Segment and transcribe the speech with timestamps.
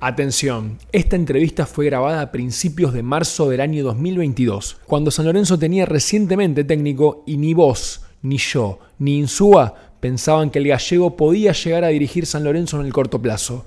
[0.00, 5.58] Atención, esta entrevista fue grabada a principios de marzo del año 2022, cuando San Lorenzo
[5.58, 11.50] tenía recientemente técnico y ni vos, ni yo, ni Insúa pensaban que el gallego podía
[11.50, 13.66] llegar a dirigir San Lorenzo en el corto plazo.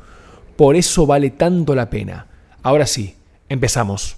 [0.55, 2.27] Por eso vale tanto la pena.
[2.63, 3.13] Ahora sí,
[3.49, 4.15] empezamos.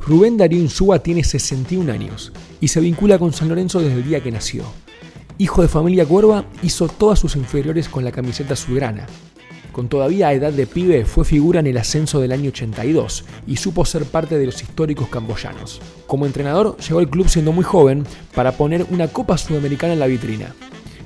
[0.00, 4.22] Rubén Darío Insúa tiene 61 años y se vincula con San Lorenzo desde el día
[4.22, 4.64] que nació.
[5.38, 9.06] Hijo de familia cuerva, hizo todas sus inferiores con la camiseta azulgrana.
[9.72, 13.84] Con todavía edad de pibe, fue figura en el ascenso del año 82 y supo
[13.84, 15.80] ser parte de los históricos camboyanos.
[16.08, 18.04] Como entrenador, llegó al club siendo muy joven
[18.34, 20.54] para poner una Copa Sudamericana en la vitrina.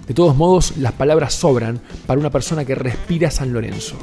[0.07, 3.97] De todos modos, las palabras sobran para una persona que respira San Lorenzo.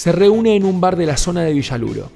[0.00, 2.10] Se reúne en un bar de la zona de Villaluro.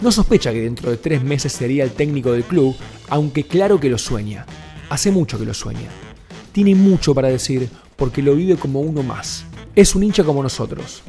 [0.00, 2.74] No sospecha que dentro de tres meses sería el técnico del club,
[3.10, 4.46] aunque claro que lo sueña.
[4.88, 5.90] Hace mucho que lo sueña.
[6.50, 9.44] Tiene mucho para decir porque lo vive como uno más.
[9.76, 11.02] Es un hincha como nosotros.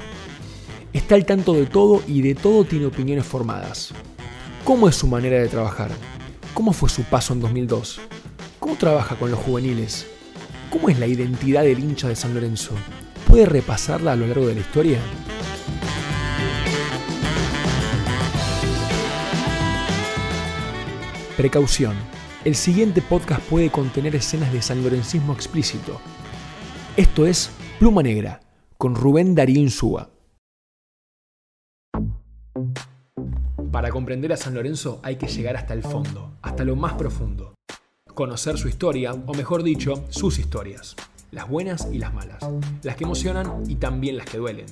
[0.92, 3.94] Está al tanto de todo y de todo tiene opiniones formadas.
[4.66, 5.92] ¿Cómo es su manera de trabajar?
[6.54, 8.02] ¿Cómo fue su paso en 2002?
[8.60, 10.08] ¿Cómo trabaja con los juveniles?
[10.70, 12.74] ¿Cómo es la identidad del hincha de San Lorenzo?
[13.30, 15.00] ¿Puede repasarla a lo largo de la historia?
[21.38, 21.96] Precaución.
[22.46, 26.00] El siguiente podcast puede contener escenas de sanlorencismo explícito.
[26.96, 28.40] Esto es Pluma Negra,
[28.78, 30.12] con Rubén Darío Insúa.
[33.72, 37.56] Para comprender a San Lorenzo hay que llegar hasta el fondo, hasta lo más profundo.
[38.14, 40.96] Conocer su historia, o mejor dicho, sus historias.
[41.32, 42.48] Las buenas y las malas.
[42.84, 44.68] Las que emocionan y también las que duelen.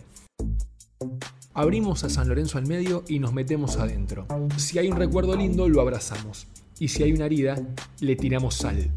[1.53, 4.25] Abrimos a San Lorenzo al medio y nos metemos adentro.
[4.55, 6.47] Si hay un recuerdo lindo, lo abrazamos.
[6.79, 7.57] Y si hay una herida,
[7.99, 8.89] le tiramos sal.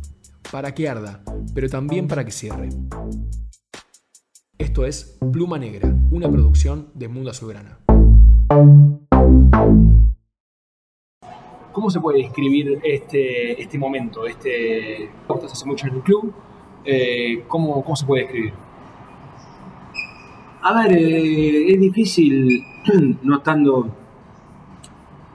[0.52, 2.69] Para que arda, pero también para que cierre.
[4.56, 7.81] Esto es Pluma Negra, una producción de Mundo Azulgrana.
[11.72, 14.28] ¿Cómo se puede describir este, este momento?
[14.28, 15.10] Este,
[15.66, 16.32] mucho en el club.
[16.84, 18.53] Eh, ¿cómo, ¿Cómo se puede describir?
[20.66, 22.64] A ver, eh, es difícil
[23.22, 23.86] no estando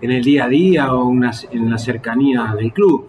[0.01, 3.05] en el día a día o en la cercanía del club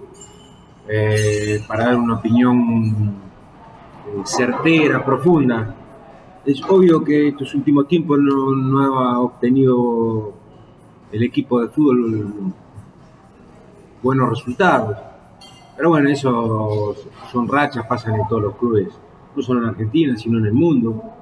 [0.86, 3.14] eh, para dar una opinión
[4.06, 5.74] eh, certera, profunda.
[6.44, 10.34] Es obvio que estos últimos tiempos no, ha obtenido
[11.12, 12.52] el equipo de fútbol
[14.02, 14.94] buenos resultados.
[15.74, 16.94] Pero bueno, eso
[17.32, 18.88] son rachas, pasan en todos los clubes,
[19.34, 21.16] no solo en Argentina, sino en el mundo.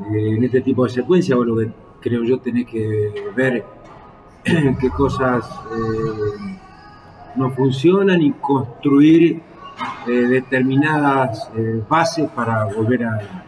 [0.00, 1.70] Eh, en este tipo de secuencia, lo que
[2.00, 3.64] creo yo tenés que ver
[4.44, 5.44] qué cosas
[5.76, 6.56] eh,
[7.34, 9.42] no funcionan y construir
[10.06, 11.50] eh, determinadas
[11.88, 13.44] bases para volver a,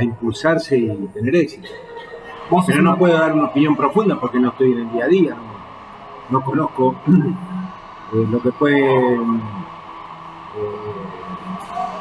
[0.00, 1.68] impulsarse y tener éxito.
[2.66, 5.36] Pero no puedo dar una opinión profunda porque no estoy en el día a día,
[6.30, 6.96] no, conozco
[8.12, 9.18] lo que puede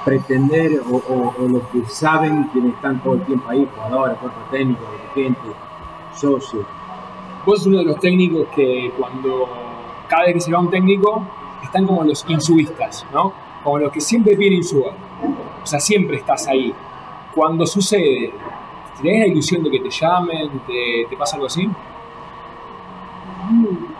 [0.03, 5.51] pretender o, los que saben quienes están todo el tiempo ahí, jugadores, cuerpo técnicos, dirigentes,
[6.15, 6.65] socios.
[7.45, 9.49] Vos sos uno de los técnicos que cuando
[10.07, 11.23] cada vez que se va un técnico
[11.63, 13.33] están como los insubistas, ¿no?
[13.63, 14.91] Como los que siempre piden insuba.
[15.63, 16.73] O sea, siempre estás ahí.
[17.33, 18.33] Cuando sucede,
[19.01, 20.49] ¿tenés la ilusión de que te llamen?
[20.67, 21.69] ¿Te, te pasa algo así?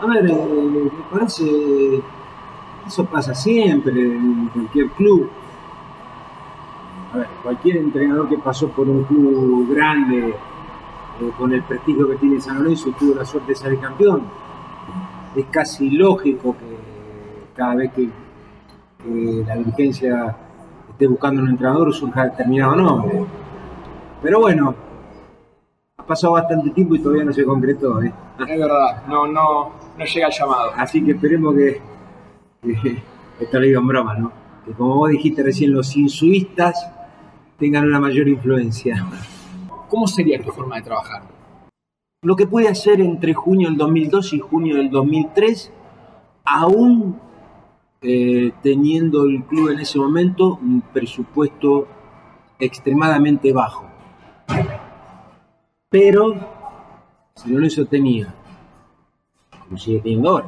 [0.02, 2.02] A ver, eh, me parece.
[2.86, 5.30] Eso pasa siempre en cualquier club
[7.14, 12.16] a ver, cualquier entrenador que pasó por un club grande, eh, con el prestigio que
[12.16, 14.24] tiene San Lorenzo y tuvo la suerte de ser campeón,
[15.36, 16.78] es casi lógico que
[17.56, 18.10] cada vez que,
[19.04, 20.36] la dirigencia
[20.90, 23.26] esté buscando un entrenador surja determinado nombre.
[24.22, 24.76] Pero bueno,
[25.98, 28.00] ha pasado bastante tiempo y todavía no se concretó.
[28.04, 28.14] ¿eh?
[28.38, 30.72] Es verdad, no, no, no llega el llamado.
[30.76, 31.82] Así que esperemos que,
[33.40, 34.32] esto lo digo en broma, ¿no?
[34.66, 36.88] Que como vos dijiste recién, los insuistas
[37.62, 39.08] tengan una mayor influencia.
[39.88, 41.22] ¿Cómo sería tu forma de trabajar?
[42.24, 45.72] Lo que pude hacer entre junio del 2002 y junio del 2003,
[46.44, 47.20] aún
[48.02, 51.88] eh, teniendo el club en ese momento un presupuesto
[52.58, 53.86] extremadamente bajo.
[55.88, 56.34] Pero
[57.36, 58.34] San Lorenzo tenía,
[59.66, 60.48] como sigue teniendo ahora,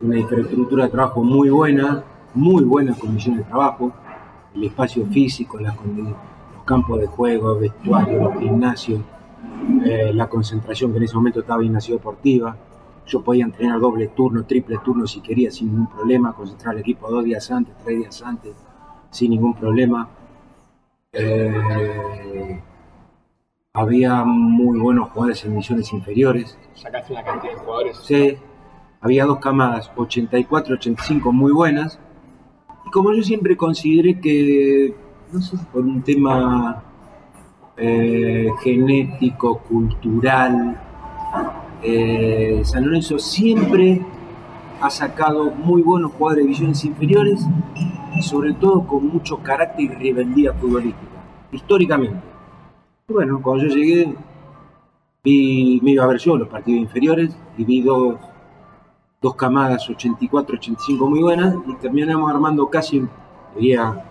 [0.00, 2.02] una infraestructura de trabajo muy buena,
[2.34, 3.92] muy buenas condiciones de trabajo,
[4.54, 6.14] el espacio físico, las condiciones
[6.64, 9.00] campos de juego, vestuario, los gimnasios,
[9.84, 12.56] eh, la concentración que en ese momento estaba en Nación Deportiva.
[13.06, 17.10] Yo podía entrenar doble turno, triple turno si quería sin ningún problema, concentrar al equipo
[17.10, 18.54] dos días antes, tres días antes,
[19.10, 20.08] sin ningún problema.
[21.12, 22.62] Eh,
[23.74, 26.56] había muy buenos jugadores en misiones inferiores.
[26.74, 27.96] Sacaste una cantidad de jugadores.
[28.04, 28.36] Sí,
[29.00, 31.98] había dos camadas, 84, 85 muy buenas.
[32.92, 34.94] Como yo siempre consideré que,
[35.72, 36.84] por un tema
[37.74, 40.78] eh, genético, cultural,
[41.82, 43.98] eh, San Lorenzo siempre
[44.78, 47.46] ha sacado muy buenos jugadores de divisiones inferiores
[48.14, 52.20] y sobre todo con mucho carácter y rebeldía futbolística, históricamente.
[53.08, 54.14] Bueno, cuando yo llegué,
[55.24, 58.16] vi, me iba a ver yo los partidos inferiores y vi dos,
[59.22, 63.06] dos camadas 84, 85 muy buenas y terminamos armando casi,
[63.54, 64.04] diría,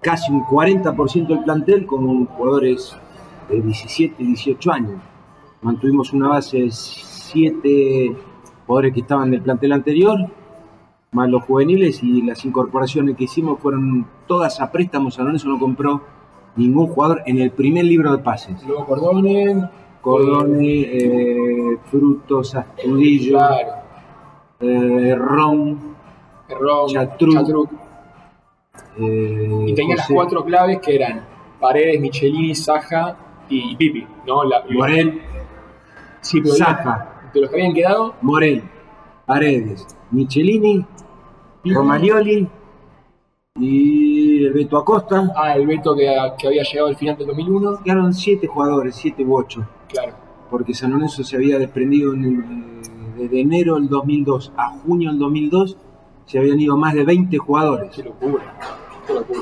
[0.00, 2.96] casi un 40% del plantel con jugadores
[3.50, 5.02] de 17, 18 años.
[5.60, 8.16] Mantuvimos una base de 7
[8.64, 10.18] jugadores que estaban del plantel anterior,
[11.10, 15.14] más los juveniles y las incorporaciones que hicimos fueron todas a préstamos.
[15.14, 16.02] San no compró
[16.54, 18.64] ningún jugador en el primer libro de pases.
[18.66, 19.68] Luego Cordone.
[20.10, 23.72] Cordone, eh, Frutos, Astudillo, Claro.
[24.60, 25.96] eh, Ron,
[26.48, 27.32] Errón, Chatruc.
[27.34, 27.70] Chatruc.
[29.00, 31.24] eh, Y tenía las cuatro claves que eran
[31.58, 33.16] Paredes, Michelini, Saja
[33.48, 34.44] y Pipi, ¿no?
[34.44, 35.20] La- Morel,
[36.20, 38.62] sí, pero Saja, de los que habían quedado, Morel,
[39.26, 40.86] Paredes, Michelini,
[41.64, 42.48] Romagnoli
[43.58, 45.32] y el Beto Acosta.
[45.34, 46.06] ah, el Beto que,
[46.38, 50.14] que había llegado al final del 2001, Quedaron siete jugadores, siete u ocho, claro.
[50.50, 55.18] porque San Lorenzo se había desprendido en el- desde enero del 2002 a junio del
[55.18, 55.76] 2002,
[56.26, 57.90] se habían ido más de 20 jugadores.
[57.96, 58.44] Qué locura,
[59.06, 59.40] qué locura.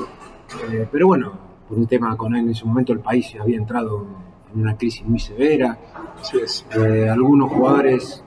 [0.71, 1.31] Eh, pero bueno,
[1.67, 4.05] por un tema con en ese momento el país había entrado
[4.53, 5.77] en una crisis muy severa.
[6.21, 6.65] Así es.
[6.75, 8.23] Eh, algunos jugadores,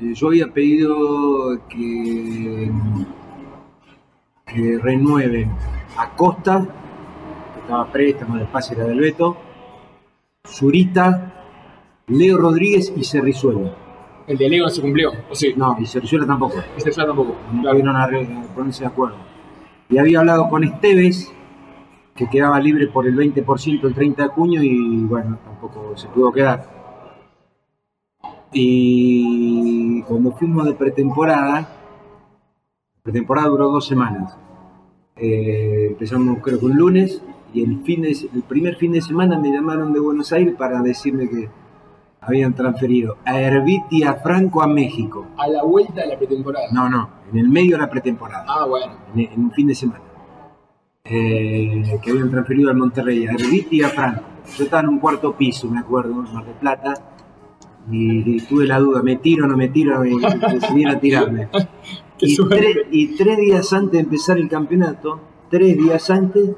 [0.00, 2.70] eh, yo había pedido que,
[4.46, 5.50] que renueven
[5.96, 6.66] a Costa,
[7.54, 9.36] que estaba préstamo, el pase era del Beto,
[10.50, 11.32] Zurita,
[12.08, 13.74] Leo Rodríguez y Cerrizuela.
[14.26, 16.56] El de Leo no se cumplió, o sí, No, y Cerrizuela tampoco.
[16.76, 17.34] este ya tampoco.
[17.52, 19.16] No vieron a, re- a ponerse de acuerdo.
[19.88, 21.32] Y había hablado con Esteves,
[22.14, 26.30] que quedaba libre por el 20% el 30 de junio y bueno, tampoco se pudo
[26.32, 26.66] quedar.
[28.52, 31.68] Y cuando fuimos de pretemporada,
[33.02, 34.36] pretemporada duró dos semanas.
[35.16, 39.38] Eh, empezamos creo que un lunes y el, fin de, el primer fin de semana
[39.38, 41.48] me llamaron de Buenos Aires para decirme que
[42.20, 45.26] habían transferido a Herbit y a Franco a México.
[45.38, 46.66] A la vuelta de la pretemporada.
[46.72, 48.92] No, no, en el medio de la pretemporada, Ah, bueno.
[49.14, 50.02] en, en un fin de semana.
[51.04, 54.22] Eh, que habían transferido al Monterrey, a Herbit y a Franco.
[54.56, 56.94] Yo estaba en un cuarto piso, me acuerdo, en Mar del Plata,
[57.90, 60.04] y, y tuve la duda, ¿me tiro o no me tiro?
[60.04, 61.48] Y decidí a tirarme.
[62.22, 65.18] Y, tres- y tres días antes de empezar el campeonato,
[65.48, 66.50] tres días antes,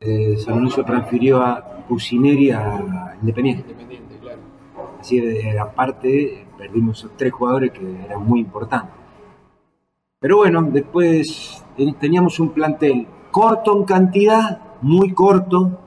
[0.00, 3.62] eh, San Lorenzo transfirió a Cusineri a Independiente.
[3.62, 4.38] Independiente, claro.
[5.00, 8.94] Así de, aparte, perdimos a tres jugadores que eran muy importantes.
[10.20, 11.64] Pero bueno, después
[12.00, 15.78] teníamos un plantel corto en cantidad, muy corto,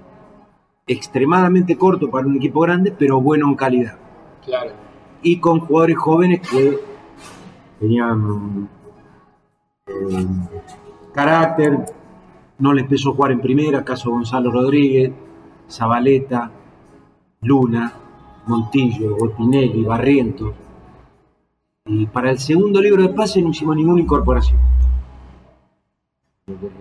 [0.87, 3.97] extremadamente corto para un equipo grande, pero bueno en calidad.
[4.45, 4.71] Claro.
[5.21, 6.79] Y con jugadores jóvenes que
[7.79, 8.69] tenían
[9.87, 10.27] eh,
[11.13, 11.85] carácter,
[12.61, 15.11] no les empezó a jugar en primera, caso Gonzalo Rodríguez,
[15.69, 16.51] Zabaleta,
[17.41, 17.91] Luna,
[18.45, 20.53] Montillo, Botinelli, Barrientos.
[21.87, 24.59] Y para el segundo libro de pase no hicimos ninguna incorporación.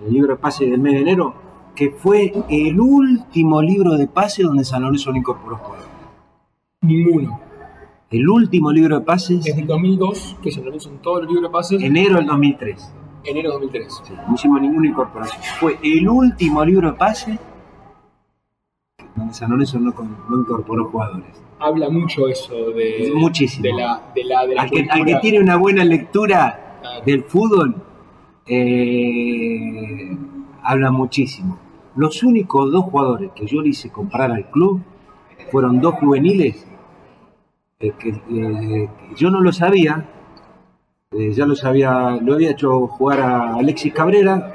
[0.07, 1.35] El libro de pase del mes de enero,
[1.75, 5.89] que fue el último libro de pase donde San Lorenzo no incorporó jugadores.
[6.83, 7.41] Ninguno.
[8.11, 11.53] El último libro de pases, Desde el 2002, que se realizan todos los libros de
[11.53, 12.93] pases, enero del 2003.
[13.25, 14.01] Enero de 2003.
[14.07, 15.43] Sí, no hicimos ninguna incorporación.
[15.59, 17.39] Fue el último libro de pase
[19.17, 19.93] donde San Lorenzo no,
[20.41, 21.43] incorporó jugadores.
[21.59, 23.63] Habla mucho eso de, Muchísimo.
[23.65, 25.21] de la, de la, de la Al que, al que cultura.
[25.21, 27.05] tiene una buena lectura Claro.
[27.05, 27.75] del fútbol,
[28.47, 30.17] eh,
[30.63, 31.59] habla muchísimo.
[31.97, 34.81] Los únicos dos jugadores que yo le hice comprar al club
[35.51, 36.67] fueron dos juveniles
[37.81, 40.09] eh, que, eh, que yo no lo sabía.
[41.13, 44.55] Eh, ya lo sabía, lo había hecho jugar a Alexis Cabrera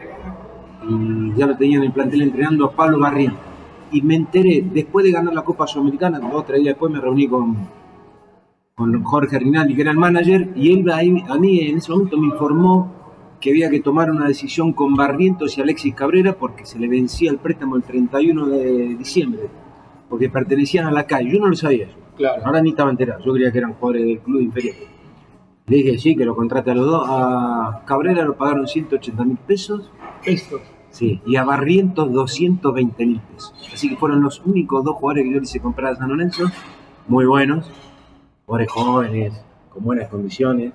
[0.88, 3.42] y ya lo tenía en el plantel entrenando a Pablo Barrientos.
[3.92, 7.02] Y me enteré, después de ganar la Copa Sudamericana, dos o tres días después me
[7.02, 7.58] reuní con,
[8.74, 12.28] con Jorge Rinaldi, que era el manager, y él a mí en ese momento me
[12.28, 12.94] informó
[13.42, 17.32] que había que tomar una decisión con Barrientos y Alexis Cabrera porque se le vencía
[17.32, 19.50] el préstamo el 31 de diciembre.
[20.10, 21.34] porque pertenecían a la calle.
[21.34, 21.98] Yo no lo sabía eso.
[22.16, 22.42] Claro.
[22.46, 23.22] Ahora ni estaba enterado.
[23.26, 24.95] Yo creía que eran jugadores del club inferior.
[25.68, 27.06] Le dije, sí, que lo contrate a los dos.
[27.10, 29.92] A Cabrera lo pagaron 180 mil pesos.
[30.24, 30.62] Estos.
[30.92, 33.54] Sí, y a Barrientos 220 mil pesos.
[33.74, 36.44] Así que fueron los únicos dos jugadores que yo le hice comprar a San Lorenzo.
[37.08, 37.70] Muy buenos.
[38.46, 40.72] Jugadores jóvenes, con buenas condiciones.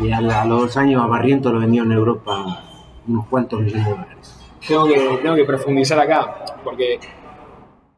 [0.00, 2.62] Y a, la- a los dos años a Barrientos lo vendió en Europa
[3.08, 4.36] unos cuantos millones de dólares.
[4.66, 7.00] Tengo que, tengo que profundizar acá, porque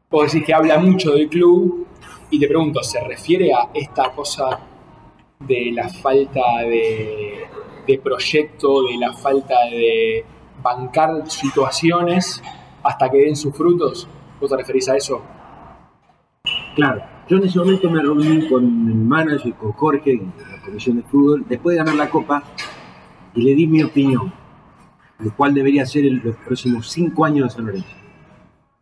[0.09, 1.85] vos decís que habla mucho del club
[2.29, 4.59] y te pregunto, ¿se refiere a esta cosa
[5.47, 7.45] de la falta de,
[7.87, 10.25] de proyecto, de la falta de
[10.61, 12.41] bancar situaciones
[12.83, 14.07] hasta que den sus frutos?
[14.39, 15.21] ¿Vos te referís a eso?
[16.75, 20.61] Claro, yo en ese momento me reuní con el manager, y con Jorge, y la
[20.65, 22.43] comisión de fútbol, después de ganar la copa,
[23.35, 24.33] y le di mi opinión,
[25.19, 27.95] de cuál debería ser en los próximos cinco años de San Lorenzo.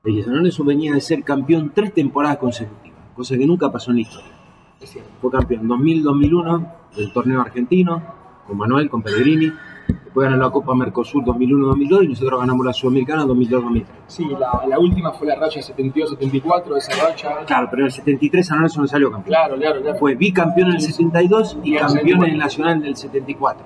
[0.03, 3.91] De que San Lorenzo venía de ser campeón tres temporadas consecutivas, cosa que nunca pasó
[3.91, 4.30] en la historia.
[5.21, 8.01] Fue campeón 2000-2001 del torneo argentino,
[8.47, 9.51] con Manuel, con Pellegrini,
[9.88, 13.85] después ganó la Copa Mercosur 2001-2002 y nosotros ganamos la Sudamericana 2002-2003.
[14.07, 17.45] Sí, la, la última fue la racha 72-74, esa racha.
[17.45, 19.33] Claro, pero en el 73 San Lorenzo no salió campeón.
[19.33, 20.00] Claro, claro, claro.
[20.00, 22.25] Fue bicampeón en el 72 y campeón en 74.
[22.25, 23.65] el Nacional en el 74.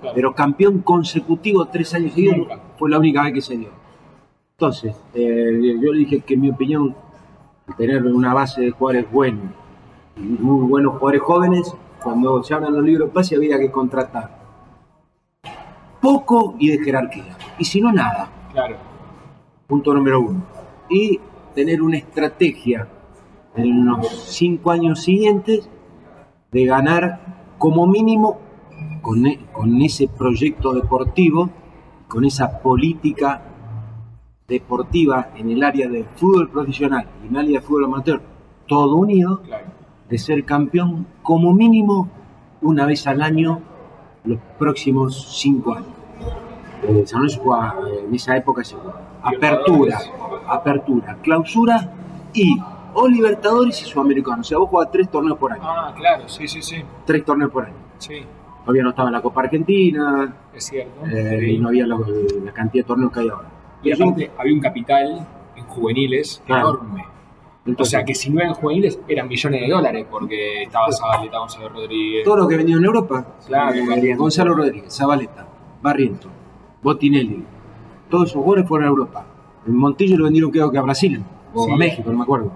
[0.00, 0.14] Claro.
[0.14, 3.68] Pero campeón consecutivo tres años seguidos fue la única vez que se dio.
[4.52, 6.94] Entonces, eh, yo le dije que en mi opinión,
[7.78, 9.59] tener una base de jugadores buenos
[10.20, 14.38] muy buenos jugadores jóvenes, cuando se hablan los libros de pase había que contratar
[16.00, 17.36] poco y de jerarquía.
[17.58, 18.28] Y si no, nada.
[18.52, 18.76] Claro.
[19.66, 20.42] Punto número uno.
[20.88, 21.20] Y
[21.54, 22.88] tener una estrategia
[23.54, 25.68] en los cinco años siguientes
[26.50, 28.38] de ganar como mínimo
[29.02, 31.50] con, e- con ese proyecto deportivo,
[32.08, 33.42] con esa política
[34.48, 38.20] deportiva en el área del fútbol profesional y en el área del fútbol amateur,
[38.66, 39.66] todo unido, Claro.
[40.10, 42.08] De ser campeón como mínimo
[42.62, 43.60] una vez al año
[44.24, 45.88] los próximos cinco años.
[46.82, 49.98] Eh, San Lorenzo jugaba, eh, en esa época se jugaba apertura,
[50.48, 51.92] apertura, clausura
[52.32, 52.58] y
[52.92, 54.40] o Libertadores y Sudamericano.
[54.40, 55.62] O sea, vos jugabas tres torneos por año.
[55.64, 56.82] Ah, claro, sí, sí, sí.
[57.06, 57.74] Tres torneos por año.
[57.98, 58.22] Sí,
[58.64, 61.06] Todavía no estaba la Copa Argentina es cierto.
[61.06, 61.96] eh, y no había la,
[62.44, 63.48] la cantidad de torneos que hay ahora.
[63.82, 65.26] Y aparte había un capital
[65.56, 66.70] en juveniles Claro.
[66.82, 67.04] enorme.
[67.78, 71.68] O sea que si no eran juveniles eran millones de dólares porque estaba Zabaleta, Gonzalo
[71.68, 72.24] Rodríguez.
[72.24, 74.14] todo lo que vendió en Europa, Claro, eh.
[74.16, 75.46] Gonzalo Rodríguez, Zabaleta,
[75.82, 76.28] Barriento,
[76.82, 77.44] Botinelli,
[78.08, 79.26] todos esos jugadores fueron a Europa.
[79.66, 81.70] En Montillo lo vendieron creo que a Brasil o Sí.
[81.72, 82.50] a México, no me acuerdo.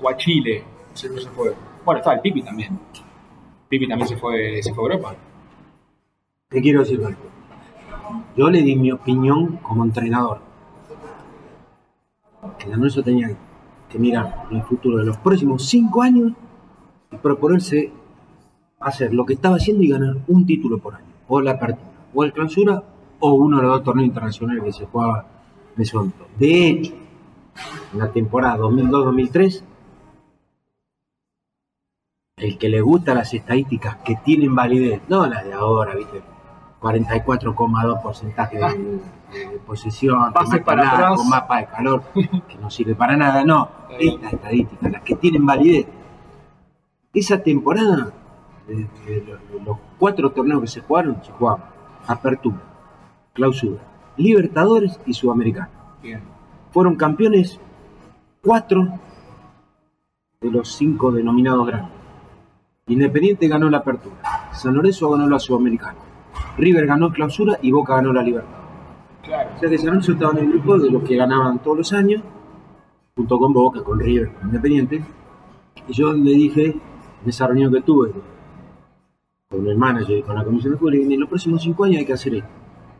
[0.00, 0.62] O a Chile.
[0.94, 1.52] Sé, no se fue.
[1.84, 2.78] Bueno, estaba el Pipi también.
[3.68, 5.14] Pipi también se fue, se fue a Europa.
[6.48, 7.18] Te quiero decir algo.
[8.36, 10.38] Yo le di mi opinión como entrenador.
[12.58, 13.36] Que Lorenzo tenía
[13.88, 16.32] que mirar el futuro de los próximos cinco años
[17.10, 17.92] y proponerse
[18.80, 21.06] hacer lo que estaba haciendo y ganar un título por año.
[21.28, 22.82] O la apertura, o el clausura,
[23.20, 25.26] o uno de los dos torneos internacionales que se jugaba
[25.76, 26.26] en.
[26.38, 26.94] De hecho,
[27.92, 29.62] en la temporada 2002-2003,
[32.36, 36.20] el que le gusta las estadísticas que tienen validez, no las de ahora, ¿viste?
[36.94, 38.64] 44,2 porcentaje de,
[39.50, 41.16] de posesión, Pase nada, atrás.
[41.16, 43.68] con mapa de calor, que no sirve para nada, no.
[43.98, 45.86] Estas estadísticas, las que tienen validez.
[47.12, 48.12] Esa temporada,
[48.68, 48.74] de,
[49.06, 51.64] de los, cuatro torneos que se jugaron, se jugaban
[52.06, 52.58] Apertura,
[53.32, 53.80] Clausura,
[54.16, 55.68] Libertadores y Sudamericano
[56.02, 56.20] Bien.
[56.70, 57.58] fueron campeones
[58.42, 58.86] cuatro
[60.40, 61.92] de los cinco denominados grandes.
[62.88, 65.96] Independiente ganó la apertura, San Lorenzo ganó la Sudamericana,
[66.56, 68.50] River ganó clausura y Boca ganó la libertad.
[69.22, 69.50] Claro.
[69.56, 71.92] O sea que San Lorenzo estaba en el grupo de los que ganaban todos los
[71.92, 72.22] años,
[73.16, 75.04] junto con Boca, con River, con Independiente.
[75.88, 78.12] Y yo le dije, en esa reunión que tuve
[79.48, 82.06] con el manager y con la comisión de dije, en los próximos cinco años hay
[82.06, 82.48] que hacer esto.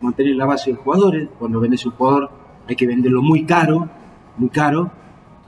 [0.01, 2.31] Mantener la base de jugadores, cuando vendes un jugador
[2.69, 3.89] hay que venderlo muy caro,
[4.37, 4.91] muy caro,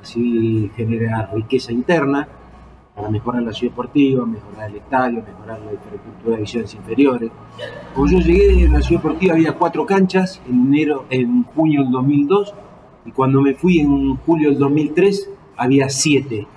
[0.01, 2.29] así genera riqueza interna
[2.99, 7.31] para mejorar la ciudad deportiva, mejorar el estadio, mejorar la infraestructura de divisiones inferiores.
[7.95, 11.93] Cuando yo llegué en la ciudad deportiva había cuatro canchas en enero, en junio del
[11.93, 12.55] 2002
[13.07, 16.49] y cuando me fui en julio del 2003 había siete.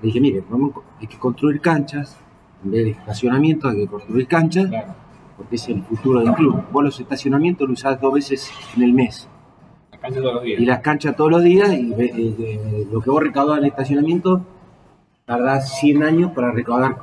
[0.00, 2.18] Le dije, mire, vamos, hay que construir canchas,
[2.64, 4.70] en vez de estacionamiento hay que construir canchas,
[5.36, 6.62] porque es el futuro del club.
[6.72, 9.28] Vos los estacionamientos los usás dos veces en el mes
[10.06, 10.60] La cancha todos los días.
[10.60, 13.70] y las canchas todos los días y eh, eh, lo que vos recaudás en el
[13.70, 14.42] estacionamiento
[15.24, 16.96] tardás 100 años para recaudar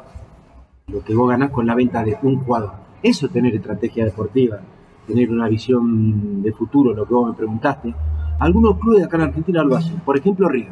[0.88, 2.74] lo que vos ganás con la venta de un jugador.
[3.02, 4.62] Eso es tener estrategia deportiva,
[5.06, 7.94] tener una visión de futuro, lo que vos me preguntaste.
[8.40, 10.00] Algunos clubes de acá en Argentina lo hacen.
[10.00, 10.72] Por ejemplo, River.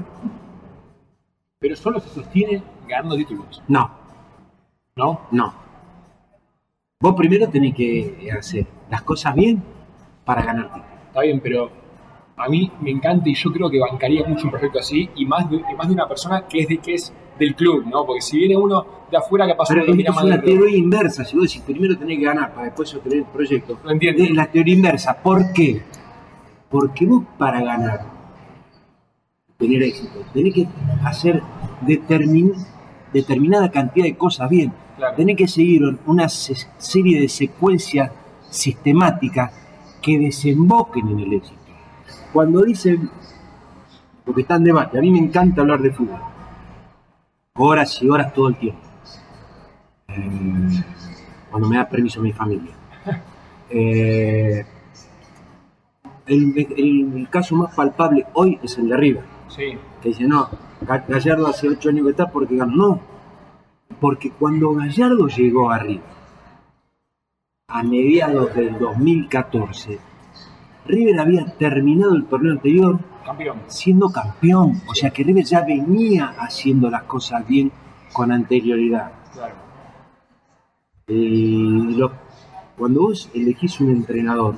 [1.59, 3.61] Pero solo se sostiene ganando títulos.
[3.67, 3.91] No,
[4.95, 5.21] ¿No?
[5.31, 5.53] no.
[7.01, 9.61] Vos primero tenés que hacer las cosas bien
[10.23, 10.87] para ganar títulos.
[11.07, 11.80] Está bien, pero
[12.43, 15.49] a mí me encanta y yo creo que bancaría mucho un proyecto así y más
[15.49, 18.05] de, y más de una persona que es de que es del club, ¿no?
[18.05, 21.23] Porque si viene uno de afuera que pasó Pero mira es una teoría inversa.
[21.25, 23.77] Si vos decís primero tenés que ganar para después sostener el proyecto.
[23.83, 24.23] Lo entiendo.
[24.23, 25.17] Es la teoría inversa.
[25.21, 25.81] ¿Por qué?
[26.69, 28.05] Porque vos para ganar,
[29.57, 30.67] tener éxito, tenés que
[31.03, 31.41] hacer
[31.85, 32.55] determin-
[33.13, 34.71] determinada cantidad de cosas bien.
[34.97, 35.15] Claro.
[35.15, 38.11] Tenés que seguir una se- serie de secuencias
[38.49, 39.51] sistemáticas
[40.01, 41.60] que desemboquen en el éxito.
[42.33, 43.09] Cuando dicen,
[44.25, 46.19] porque está en debate, a mí me encanta hablar de fútbol,
[47.55, 48.81] horas y horas todo el tiempo,
[50.07, 50.83] Eh,
[51.49, 52.71] cuando me da permiso mi familia.
[53.69, 54.65] Eh,
[56.25, 60.49] el, el- el caso más palpable hoy es el de River, Sí, que dice, no,
[60.85, 62.75] Ga- Gallardo hace ocho años que está porque ganó.
[62.75, 62.99] No,
[63.99, 66.03] porque cuando Gallardo llegó a River,
[67.67, 69.99] a mediados del 2014,
[70.85, 73.57] River había terminado el torneo anterior campeón.
[73.67, 74.81] siendo campeón.
[74.89, 77.71] O sea que River ya venía haciendo las cosas bien
[78.13, 79.11] con anterioridad.
[79.33, 79.55] Claro.
[81.07, 82.11] Lo-
[82.77, 84.55] cuando vos elegís un entrenador,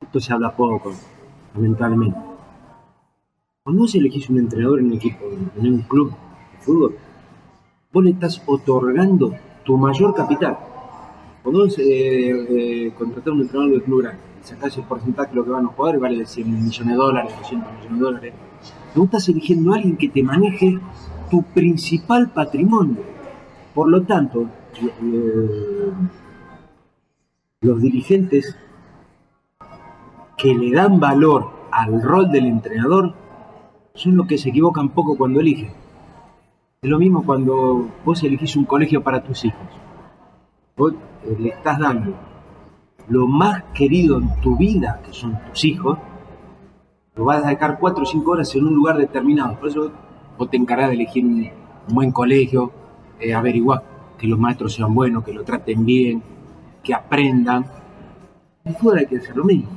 [0.00, 0.92] esto se habla poco,
[1.54, 2.18] lamentablemente.
[3.62, 5.24] Cuando vos elegís un entrenador en un equipo,
[5.56, 6.96] en un club de fútbol,
[7.92, 10.58] vos le estás otorgando tu mayor capital.
[11.42, 12.30] Cuando vos eh,
[12.88, 15.74] eh, contratás un entrenador del club grande sacás el porcentaje de lo que van los
[15.74, 18.34] jugadores, vale 100 millones de dólares, 200 millones de dólares,
[18.94, 20.78] vos estás eligiendo a alguien que te maneje
[21.30, 23.02] tu principal patrimonio.
[23.74, 24.48] Por lo tanto,
[24.80, 25.92] eh,
[27.62, 28.56] los dirigentes
[30.36, 33.14] que le dan valor al rol del entrenador
[33.94, 35.70] son los que se equivocan poco cuando eligen.
[36.82, 39.68] Es lo mismo cuando vos elegís un colegio para tus hijos.
[40.76, 42.31] Vos eh, le estás dando
[43.12, 45.98] lo más querido en tu vida, que son tus hijos,
[47.14, 49.58] lo vas a dejar cuatro o cinco horas en un lugar determinado.
[49.58, 49.92] Por eso
[50.38, 51.50] vos te encargás de elegir un,
[51.88, 52.72] buen colegio,
[53.20, 53.82] eh, averiguar
[54.16, 56.22] que los maestros sean buenos, que lo traten bien,
[56.82, 57.66] que aprendan.
[58.64, 59.68] En el fútbol hay que hacer lo mismo.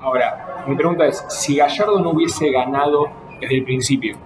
[0.00, 3.08] Ahora, mi pregunta es, si Gallardo no hubiese ganado
[3.40, 4.16] desde el principio,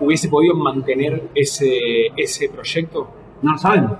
[0.00, 3.08] ¿hubiese podido mantener ese, ese proyecto?
[3.42, 3.92] No lo sabemos.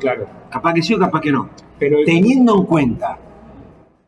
[0.00, 0.26] Claro.
[0.50, 1.48] Capaz que sí o capaz que no.
[1.78, 3.18] Pero Teniendo en cuenta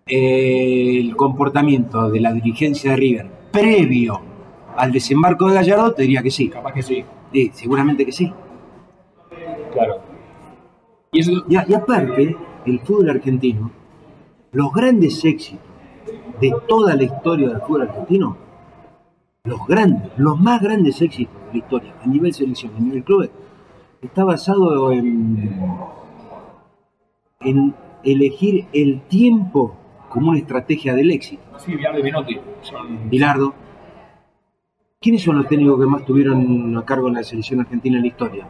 [0.06, 4.20] eh, el comportamiento de la dirigencia de River previo
[4.76, 6.48] al desembarco de Gallardo, te diría que sí.
[6.48, 7.04] capaz que sí.
[7.32, 8.32] Sí, seguramente que sí.
[9.72, 10.00] Claro.
[11.12, 13.70] Y eso, Y, a- y aparte, el fútbol argentino,
[14.52, 15.64] los grandes éxitos
[16.40, 18.36] de toda la historia del fútbol argentino,
[19.44, 23.30] los grandes, los más grandes éxitos de la historia, a nivel selección, a nivel clubes,
[24.02, 25.60] está basado en,
[27.40, 29.76] en elegir el tiempo
[30.08, 31.42] como una estrategia del éxito.
[31.58, 32.36] sí, Villar de Menotti.
[32.62, 33.54] Son, Bilardo.
[35.00, 38.08] ¿Quiénes son los técnicos que más tuvieron a cargo en la selección argentina en la
[38.08, 38.46] historia?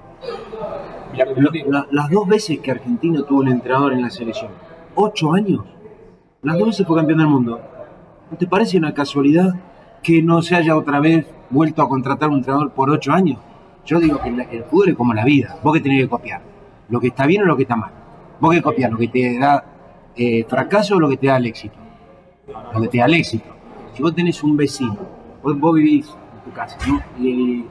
[1.36, 1.62] Menotti.
[1.68, 4.50] la- las dos veces que Argentina tuvo un entrenador en la selección,
[4.94, 5.62] ocho años,
[6.42, 7.60] las dos veces fue campeón del mundo.
[8.30, 9.54] ¿No te parece una casualidad
[10.02, 13.38] que no se haya otra vez vuelto a contratar un entrenador por ocho años?
[13.84, 16.40] Yo digo que el fútbol es como la vida, vos que tenés que copiar,
[16.88, 17.90] lo que está bien o lo que está mal.
[18.40, 19.64] Vos que copiar lo que te da
[20.16, 21.76] eh, fracaso o lo que te da el éxito.
[22.74, 23.48] Lo que te da el éxito.
[23.94, 24.96] Si vos tenés un vecino,
[25.42, 27.00] vos, vos vivís en tu casa, ¿no?
[27.24, 27.64] Y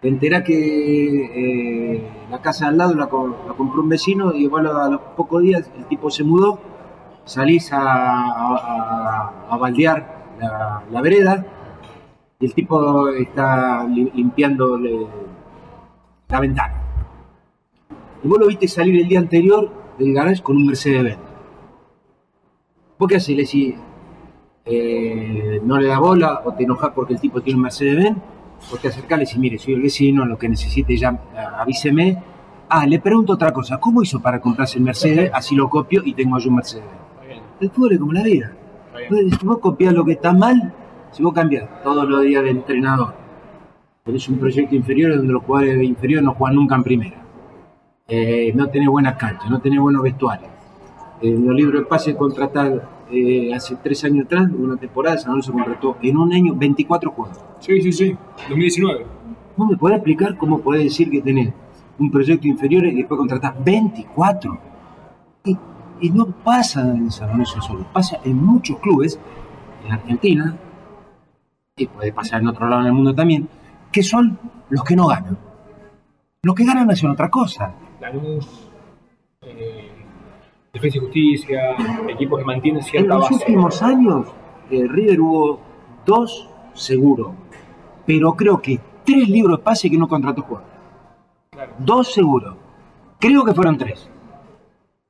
[0.00, 4.42] te enterás que eh, la casa al lado la, co- la compró un vecino y
[4.44, 6.60] igual a los pocos días el tipo se mudó,
[7.24, 7.80] salís a,
[9.50, 11.44] a, baldear la, la vereda
[12.38, 14.78] y el tipo está li- limpiando
[16.28, 16.74] la ventana.
[18.22, 21.18] Y vos lo viste salir el día anterior del garage con un Mercedes-Benz.
[22.98, 23.36] ¿Vos qué haces?
[23.36, 23.74] Le decís,
[24.64, 28.18] eh, no le da bola o te enojas porque el tipo tiene un Mercedes-Benz,
[28.72, 31.60] o te acercás y le decís, mire, soy el vecino, lo que necesite ya ah,
[31.60, 32.22] avíseme.
[32.68, 35.30] Ah, le pregunto otra cosa, ¿cómo hizo para comprarse el Mercedes?
[35.32, 36.84] Así lo copio y tengo yo un Mercedes.
[37.60, 38.52] El fútbol es como la vida.
[39.10, 40.74] Vos, vos copias lo que está mal,
[41.12, 43.14] si vos cambias todos los días de entrenador,
[44.06, 47.22] tenés un proyecto inferior donde los jugadores de inferior no juegan nunca en primera.
[48.06, 50.48] Eh, no tenés buenas canchas, no tenés buenos vestuarios.
[51.20, 55.52] En los libros de pase contratar eh, hace tres años atrás, una temporada, San Lorenzo
[55.52, 57.42] contrató en un año 24 jugadores.
[57.58, 58.16] Sí, sí, sí.
[58.48, 59.06] 2019.
[59.56, 61.52] ¿Vos me podés explicar cómo podés decir que tenés
[61.98, 64.56] un proyecto inferior y después contratás 24?
[65.46, 65.56] Y,
[66.00, 69.18] y no pasa en San Lorenzo solo, pasa en muchos clubes
[69.84, 70.56] en Argentina,
[71.76, 73.48] y puede pasar en otro lado del mundo también,
[73.96, 75.38] que son los que no ganan.
[76.42, 77.72] Los que ganan hacen otra cosa.
[77.98, 78.68] Lanús,
[79.40, 79.90] eh,
[80.70, 81.60] Defensa y Justicia,
[82.06, 83.34] equipos que mantienen En cierta los base.
[83.36, 84.26] últimos años,
[84.70, 85.60] eh, River hubo
[86.04, 87.34] dos seguro,
[88.04, 90.74] pero creo que tres libros de pase que no contrató jugadores.
[91.52, 91.72] Claro.
[91.78, 92.54] Dos seguro.
[93.18, 94.10] Creo que fueron tres.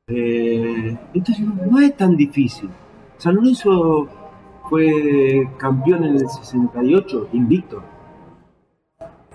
[0.07, 2.71] Eh, entonces no es tan difícil.
[3.17, 4.07] San Lorenzo
[4.71, 7.83] fue campeón en el 68, invicto.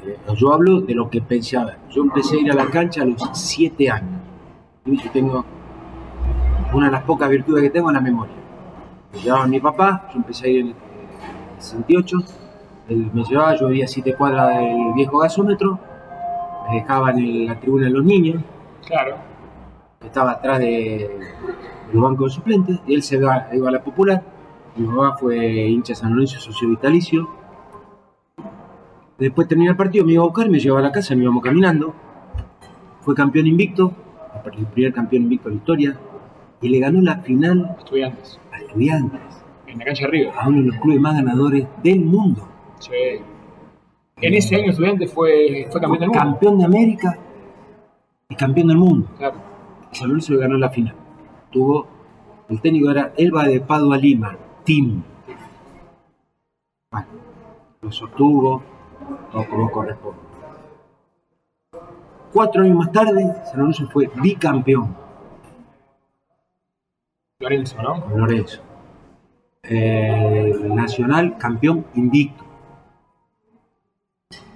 [0.06, 1.74] Eh, yo hablo de lo que pensaba.
[1.90, 4.20] Yo empecé a ir a la cancha a los siete años.
[4.86, 5.46] Y yo tengo
[6.74, 8.34] una de las pocas virtudes que tengo en la memoria.
[9.14, 10.76] Me llevaba mi papá, yo empecé a ir en el
[11.60, 12.18] 68,
[12.90, 15.78] él me llevaba, yo vivía a siete cuadras del viejo gasómetro,
[16.70, 18.42] me dejaba en la tribuna de los niños,
[18.88, 19.16] Claro.
[20.04, 21.20] estaba atrás de,
[21.92, 24.24] del banco de suplentes, y él se iba, iba a la popular,
[24.78, 27.28] mi papá fue hincha San Lorenzo, socio vitalicio.
[29.22, 31.44] Después terminé el partido, me iba a buscar, me llevaba a la casa, me íbamos
[31.44, 31.94] caminando.
[33.02, 33.94] Fue campeón invicto,
[34.52, 36.00] el primer campeón invicto de la historia,
[36.60, 38.40] y le ganó la final Estudiantes.
[38.52, 39.22] a Estudiantes,
[39.68, 40.32] En la cancha River.
[40.36, 42.48] a uno de los clubes más ganadores del mundo.
[42.80, 42.92] Sí.
[44.18, 46.20] En ese año Estudiantes fue, fue campeón del mundo.
[46.24, 47.20] Campeón de América
[48.28, 49.08] y campeón del mundo.
[49.20, 49.36] Claro.
[49.92, 50.96] San Lorenzo le ganó la final.
[51.52, 51.86] Tuvo,
[52.50, 55.04] el técnico era Elba de Padua Lima, Tim.
[56.92, 57.08] Bueno,
[57.82, 58.64] lo sostuvo,
[59.32, 60.20] como corresponde.
[62.34, 65.02] Cuatro años más tarde, San Lorenzo fue bicampeón
[67.42, 68.08] Lorenzo, ¿no?
[68.16, 68.62] Lorenzo.
[69.64, 72.46] Eh, Nacional, campeón invicto.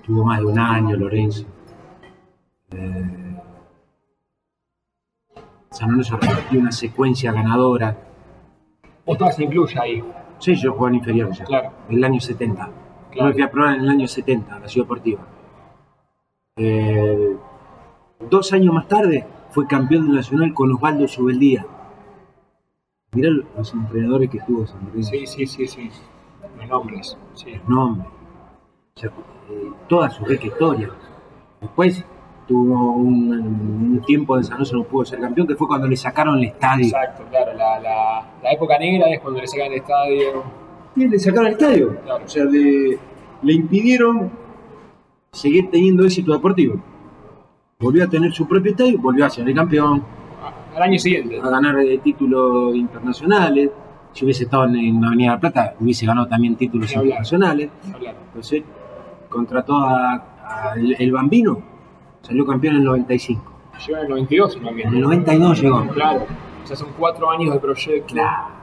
[0.03, 1.45] Tuvo más de un año Lorenzo.
[2.71, 3.35] Eh,
[5.71, 7.97] San Lorenzo repitió una secuencia ganadora.
[9.05, 10.03] Vos en Cluj ahí.
[10.37, 11.45] Sí, yo jugaba en inferior ya.
[11.45, 11.71] Claro.
[11.89, 12.69] El año 70.
[13.15, 15.21] Yo me fui a probar en el año 70, a la Ciudad Deportiva.
[16.57, 17.37] Eh,
[18.29, 21.65] dos años más tarde fue campeón del Nacional con Osvaldo Subeldía.
[23.13, 25.11] Mirá los entrenadores que tuvo San Lorenzo.
[25.11, 25.89] Sí, sí, sí, sí.
[26.57, 27.17] Los nombres.
[27.33, 27.53] Sí.
[27.67, 28.05] nombre.
[28.95, 29.09] O sea,
[29.49, 30.89] eh, toda su rica historia.
[31.61, 32.03] Después
[32.47, 35.95] tuvo un, un tiempo de San Lorenzo no pudo ser campeón, que fue cuando le
[35.95, 36.87] sacaron el estadio.
[36.87, 37.53] Exacto, claro.
[37.53, 40.64] La, la, la época negra es cuando le sacan el estadio.
[40.95, 41.97] Y le sacaron el estadio.
[42.03, 42.23] Claro.
[42.25, 42.97] O sea, le,
[43.41, 44.31] le impidieron
[45.31, 46.81] seguir teniendo éxito deportivo.
[47.79, 50.01] Volvió a tener su propio estadio, volvió a ser el campeón,
[50.75, 51.39] Al año siguiente.
[51.41, 53.69] a ganar títulos internacionales.
[54.13, 57.05] Si hubiese estado en, en Avenida La Plata, hubiese ganado también títulos hablar.
[57.05, 57.69] internacionales.
[58.27, 58.63] Entonces,
[59.27, 61.59] contrató a, a el, el Bambino,
[62.21, 63.51] salió campeón en el 95.
[63.85, 64.93] Llegó en el 92 En también.
[64.95, 65.87] el 92 llegó.
[65.89, 66.25] Claro.
[66.63, 68.13] O sea, son cuatro años de proyecto.
[68.13, 68.54] Claro.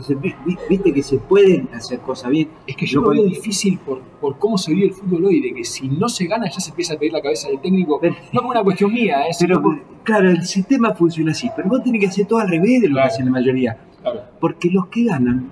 [0.00, 2.48] Entonces, vi- vi- viste que se pueden hacer cosas bien.
[2.66, 5.52] Es que yo lo veo difícil por, por cómo se vive el fútbol hoy, de
[5.52, 7.98] que si no se gana ya se empieza a pedir la cabeza del técnico.
[8.00, 9.32] Pero- No por una cuestión mía, ¿eh?
[9.38, 12.80] Pero, por- claro, el sistema funciona así, pero vos tenés que hacer todo al revés
[12.80, 13.08] de lo Claro.
[13.08, 13.78] que hacen la mayoría.
[14.00, 14.20] Claro.
[14.40, 15.50] Porque los que ganan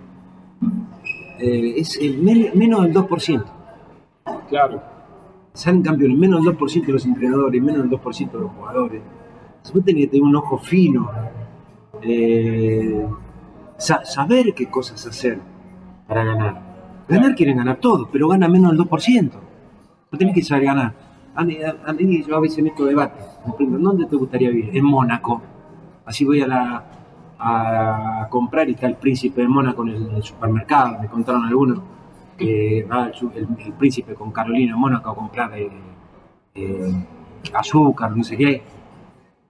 [1.41, 3.45] eh, es el men- menos del 2%.
[4.49, 4.83] Claro.
[5.53, 9.03] Salen campeones, menos del 2% de los entrenadores, menos del 2% de los jugadores.
[9.75, 11.11] Vos tenés que tener un ojo fino,
[12.03, 13.07] eh,
[13.79, 15.39] sa- saber qué cosas hacer
[16.07, 16.63] para ganar.
[17.09, 19.41] Ganar quieren ganar todos, pero gana menos del 2%.
[20.11, 20.93] Vos tenés que saber ganar.
[21.35, 21.57] A mí,
[22.27, 24.77] yo a veces en estos debates ¿dónde te gustaría vivir?
[24.77, 25.41] En Mónaco.
[26.05, 30.99] Así voy a comprar y está el príncipe de Mónaco en el, en el supermercado,
[31.01, 31.81] me contaron algunos
[32.37, 35.71] que va el- el príncipe con Carolina en Mónaco a comprar eh,
[36.55, 37.07] eh,
[37.55, 38.63] azúcar, no sé qué.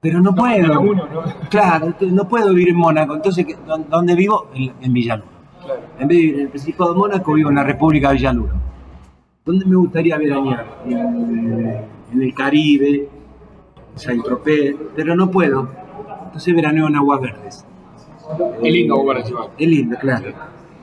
[0.00, 0.66] Pero no, puedo.
[0.68, 1.22] Para uno, ¿no?
[1.50, 3.14] Claro, entonces no puedo vivir en Mónaco.
[3.16, 4.46] Entonces, ¿qué- dó- ¿dónde vivo?
[4.54, 5.28] En, en Villaluro.
[5.64, 5.80] Claro.
[5.98, 8.54] En vez de vivir en el Principado de Mónaco, vivo en la República de Villaluro.
[9.44, 10.66] ¿Dónde me gustaría veranear?
[10.86, 13.08] En, en el Caribe,
[13.92, 15.68] en Saint-Tropez, pero no puedo.
[16.26, 17.64] Entonces veraneo en Aguas Verdes.
[18.62, 19.46] Es lindo jugar encima.
[19.56, 20.32] Es lindo, claro.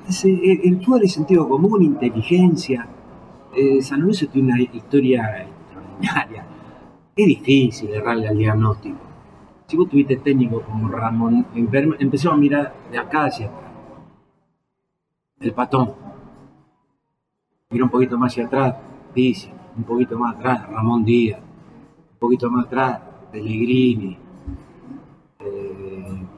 [0.09, 2.87] Ese- el, el fútbol es sentido común, inteligencia.
[3.55, 6.45] Eh, San Lorenzo tiene una historia extraordinaria.
[7.15, 8.97] Es difícil errarle al diagnóstico.
[9.67, 13.71] Si vos tuviste técnico como Ramón, empe- empezamos a mirar de acá hacia atrás.
[15.39, 15.93] El patón.
[17.69, 18.75] Mira un poquito más hacia atrás,
[19.13, 19.49] Pizzi.
[19.77, 21.39] Un poquito más atrás, Ramón Díaz.
[21.39, 23.01] Un poquito más atrás,
[23.31, 24.17] Pellegrini.
[25.39, 26.29] Eh, un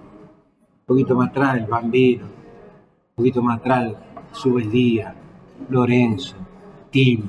[0.85, 2.25] poquito más atrás, el Bambino.
[2.25, 3.93] Un poquito más atrás,
[4.31, 5.15] Sube el Día,
[5.69, 6.35] Lorenzo,
[6.91, 7.27] Tim.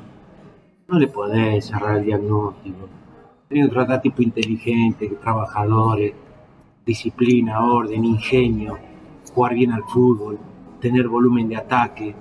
[0.86, 2.88] No le podés cerrar el diagnóstico.
[3.50, 6.12] Que tratar tipo inteligente, trabajadores,
[6.84, 8.78] disciplina, orden, ingenio,
[9.34, 10.38] jugar bien al fútbol.
[10.80, 12.14] tener volumen de ataque.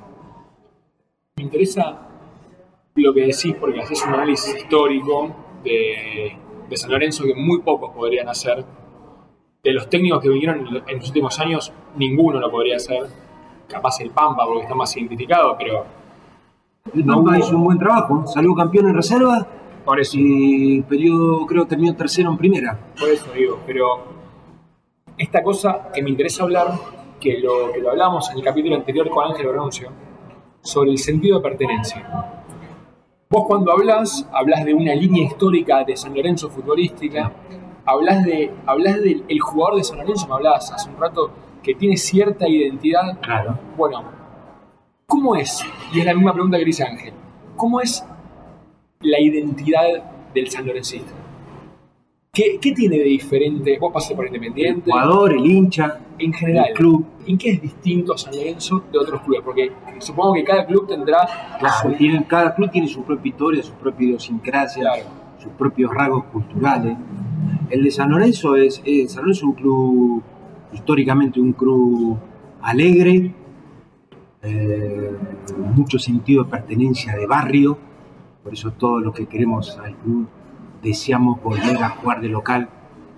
[1.38, 2.00] Me interesa
[2.96, 5.30] lo que decís porque haces un análisis histórico
[5.64, 6.36] de,
[6.68, 8.66] de San Lorenzo que muy pocos podrían hacer.
[9.64, 13.04] De los técnicos que vinieron en los últimos años, ninguno lo podría hacer.
[13.68, 15.86] Capaz el Pampa porque está más identificado, pero
[16.96, 19.46] El No Pampa hubo- hizo un buen trabajo, salió campeón en reserva
[19.96, 22.78] eso, y periodo, creo terminó tercero en primera.
[23.00, 23.60] por eso digo.
[23.66, 24.04] Pero
[25.18, 26.74] esta cosa que me interesa hablar,
[27.20, 29.90] que lo, que lo hablamos en el capítulo anterior con Ángel Renuncio,
[30.62, 32.44] sobre el sentido de pertenencia.
[33.30, 37.32] Vos cuando hablas, hablas de una línea histórica de San Lorenzo futbolística,
[37.86, 41.32] hablas, de, hablas del el jugador de San Lorenzo, me hablabas hace un rato,
[41.64, 43.20] que tiene cierta identidad.
[43.22, 43.58] Claro.
[43.76, 44.04] Bueno,
[45.06, 45.62] ¿cómo es?
[45.94, 47.14] Y es la misma pregunta que le hice Ángel.
[47.56, 48.06] ¿Cómo es
[49.02, 51.12] la identidad del San Lorencista?
[52.34, 53.78] ¿Qué, qué tiene de diferente?
[53.80, 57.06] Vos pasaste por El Independiente, jugador, el hincha, en general, el club.
[57.26, 59.42] ¿en qué es distinto a San Lorenzo de otros clubes?
[59.44, 61.28] Porque supongo que cada club tendrá
[61.60, 65.04] Claro, su- tienen- cada club tiene su propia historia, su propia idiosincrasia, Claro.
[65.40, 66.96] sus propios rasgos culturales.
[67.70, 70.24] El de San Lorenzo es, es- San Lorenzo es un club,
[70.74, 72.18] históricamente un club
[72.62, 73.34] alegre,
[74.44, 75.12] eh,
[75.76, 77.78] mucho sentido de pertenencia de barrio,
[78.48, 80.26] por eso todos los que queremos al club
[80.82, 82.70] deseamos volver a jugar de local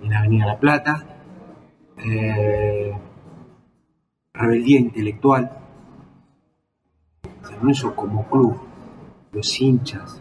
[0.02, 1.06] en Avenida La Plata.
[2.04, 2.92] Eh,
[4.32, 5.56] rebeldía intelectual,
[7.42, 8.56] San Lorenzo como club,
[9.30, 10.20] los hinchas,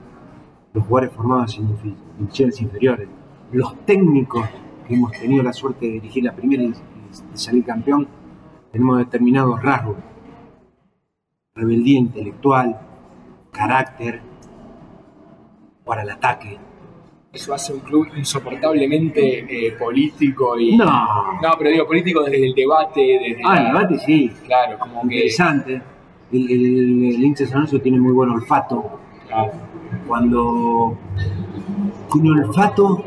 [0.74, 1.76] los jugadores formados en
[2.20, 3.10] divisiones inferiores,
[3.52, 4.48] los técnicos
[4.88, 6.74] que hemos tenido la suerte de dirigir la primera y
[7.34, 8.08] salir campeón,
[8.72, 9.98] tenemos determinados rasgos.
[11.56, 12.80] Rebeldía intelectual,
[13.52, 14.29] carácter,
[15.90, 16.58] para el ataque.
[17.34, 20.78] Eso hace un club insoportablemente eh, político y...
[20.78, 20.86] No.
[20.86, 23.42] No, pero digo político desde el debate, desde...
[23.46, 25.16] Ah, el debate sí, Claro, como que...
[25.16, 25.82] interesante.
[26.32, 29.00] El, el, el hincha de San Lorenzo tiene muy buen olfato.
[29.28, 29.52] Claro.
[30.08, 30.98] cuando
[32.10, 33.04] con olfato,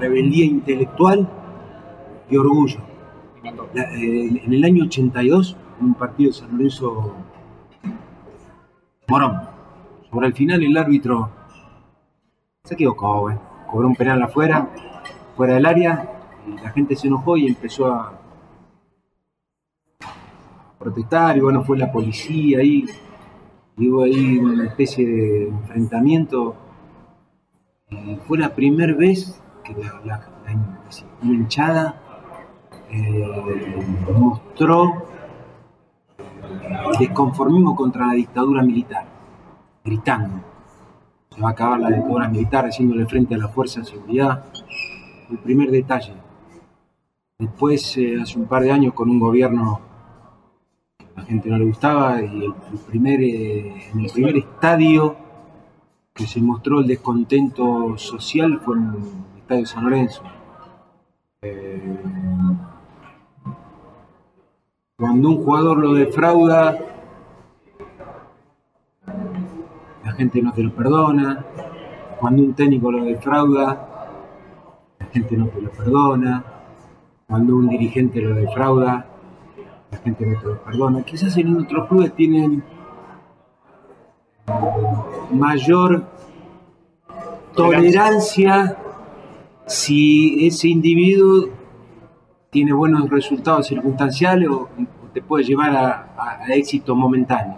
[0.00, 1.26] rebeldía intelectual
[2.30, 2.78] y orgullo.
[3.34, 3.68] Me encantó.
[3.74, 7.14] La- eh, en el año 82, en un partido de San Lorenzo
[9.08, 9.40] Morón,
[10.12, 11.30] sobre el final el árbitro
[12.64, 13.36] se equivocó, güey.
[13.66, 14.68] cobró un penal afuera,
[15.34, 16.06] fuera del área,
[16.62, 18.20] la gente se enojó y empezó a
[20.78, 22.84] protestar, y bueno, fue la policía ahí,
[23.78, 26.56] y hubo ahí una especie de enfrentamiento.
[27.88, 30.28] Y fue la primera vez que la,
[31.22, 32.00] hinchada
[32.90, 35.06] eh, mostró
[36.98, 39.11] desconformismo contra la dictadura militar,
[39.84, 40.42] gritando.
[41.30, 44.44] Se va a acabar la dictadura militar haciéndole frente a la fuerza de seguridad.
[45.30, 46.14] El primer detalle.
[47.38, 49.80] Después, eh, hace un par de años, con un gobierno
[50.98, 52.54] que a la gente no le gustaba, y el,
[52.86, 55.16] primer, eh, en el primer estadio
[56.14, 60.22] que se mostró el descontento social fue en el Estadio San Lorenzo.
[61.40, 61.96] Eh,
[64.96, 66.78] cuando un jugador lo defrauda,
[70.12, 71.42] la gente no te lo perdona.
[72.20, 74.14] Cuando un técnico lo defrauda,
[74.98, 76.44] la gente no te lo perdona.
[77.26, 79.06] Cuando un dirigente lo defrauda,
[79.90, 81.02] la gente no te lo perdona.
[81.02, 82.62] Quizás en otros clubes tienen
[85.32, 86.04] mayor
[87.54, 88.76] tolerancia
[89.66, 91.48] si ese individuo
[92.50, 94.68] tiene buenos resultados circunstanciales o,
[95.14, 97.56] te puede llevar a éxito momentáneo.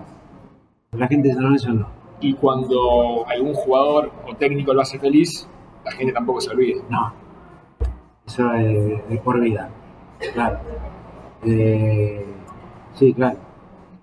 [0.93, 1.94] La gente de San Lorenzo no.
[2.21, 5.49] Y cuando algún jugador o técnico lo hace feliz,
[5.85, 6.83] la gente tampoco se olvida.
[6.89, 7.13] No.
[8.27, 9.71] Eso es por vida.
[10.33, 10.59] Claro.
[11.45, 12.27] Eh,
[12.95, 13.39] sí, claro.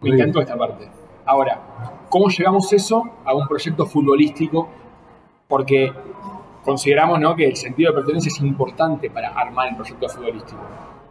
[0.01, 0.89] Me encantó esta parte.
[1.25, 4.69] Ahora, ¿cómo llegamos eso a un proyecto futbolístico?
[5.47, 5.91] Porque
[6.63, 7.35] consideramos ¿no?
[7.35, 10.61] que el sentido de pertenencia es importante para armar el proyecto futbolístico.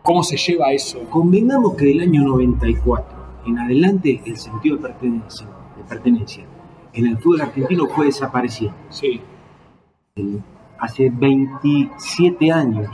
[0.02, 1.00] ¿Cómo se lleva eso?
[1.10, 6.46] Convengamos que del año 94 en adelante el sentido de pertenencia, de pertenencia
[6.92, 8.76] en el fútbol argentino fue desapareciendo.
[8.88, 9.20] Sí,
[10.16, 10.42] El-
[10.78, 12.88] hace 27 años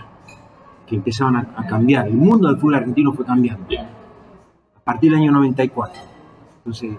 [0.86, 2.06] que empezaron a, a cambiar.
[2.08, 3.66] El mundo del fútbol argentino fue cambiando
[4.76, 6.00] a partir del año 94.
[6.58, 6.96] Entonces,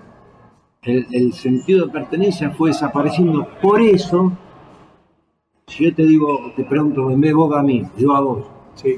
[0.84, 3.48] el, el sentido de pertenencia fue desapareciendo.
[3.62, 4.32] Por eso,
[5.68, 8.46] si yo te digo, te pregunto, en vez de vos a mí, yo a vos,
[8.76, 8.96] Sí.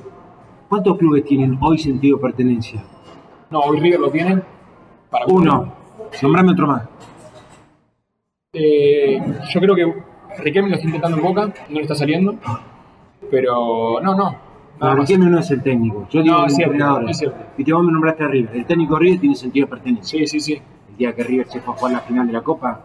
[0.67, 2.83] ¿cuántos clubes tienen hoy sentido de pertenencia?
[3.49, 4.41] No, hoy River lo tiene.
[5.09, 5.73] Para Uno.
[6.21, 6.83] Nombrame otro más.
[8.53, 9.21] Eh,
[9.53, 9.93] yo creo que
[10.43, 12.35] Riquelme lo está intentando en Boca, no le está saliendo.
[13.29, 14.35] Pero no, no.
[14.79, 16.07] No, Riquelme no es el técnico.
[16.09, 17.09] Yo digo No, el es cierto, entrenador.
[17.09, 17.37] es cierto.
[17.57, 18.55] Y te vos me nombraste a River.
[18.55, 20.19] El técnico River tiene sentido de pertenencia.
[20.19, 20.61] Sí, sí, sí.
[20.89, 22.81] El día que River se fue a jugar la final de la Copa,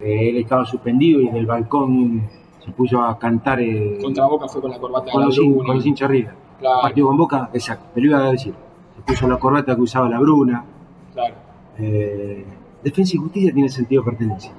[0.00, 2.22] eh, él estaba suspendido y desde el balcón
[2.64, 5.42] se puso a cantar eh, Contra Boca fue con la corbata con, de los, la
[5.44, 5.66] hin- Bruna.
[5.66, 6.34] con los hinchas River.
[6.60, 6.80] Claro.
[6.82, 8.54] Partido con Boca, exacto, te lo iba a decir.
[8.96, 10.64] Se puso la corbata que usaba la Bruna.
[11.12, 11.34] Claro,
[11.78, 12.44] Eh,
[12.82, 14.52] Defensa y Justicia tiene sentido de pertenencia.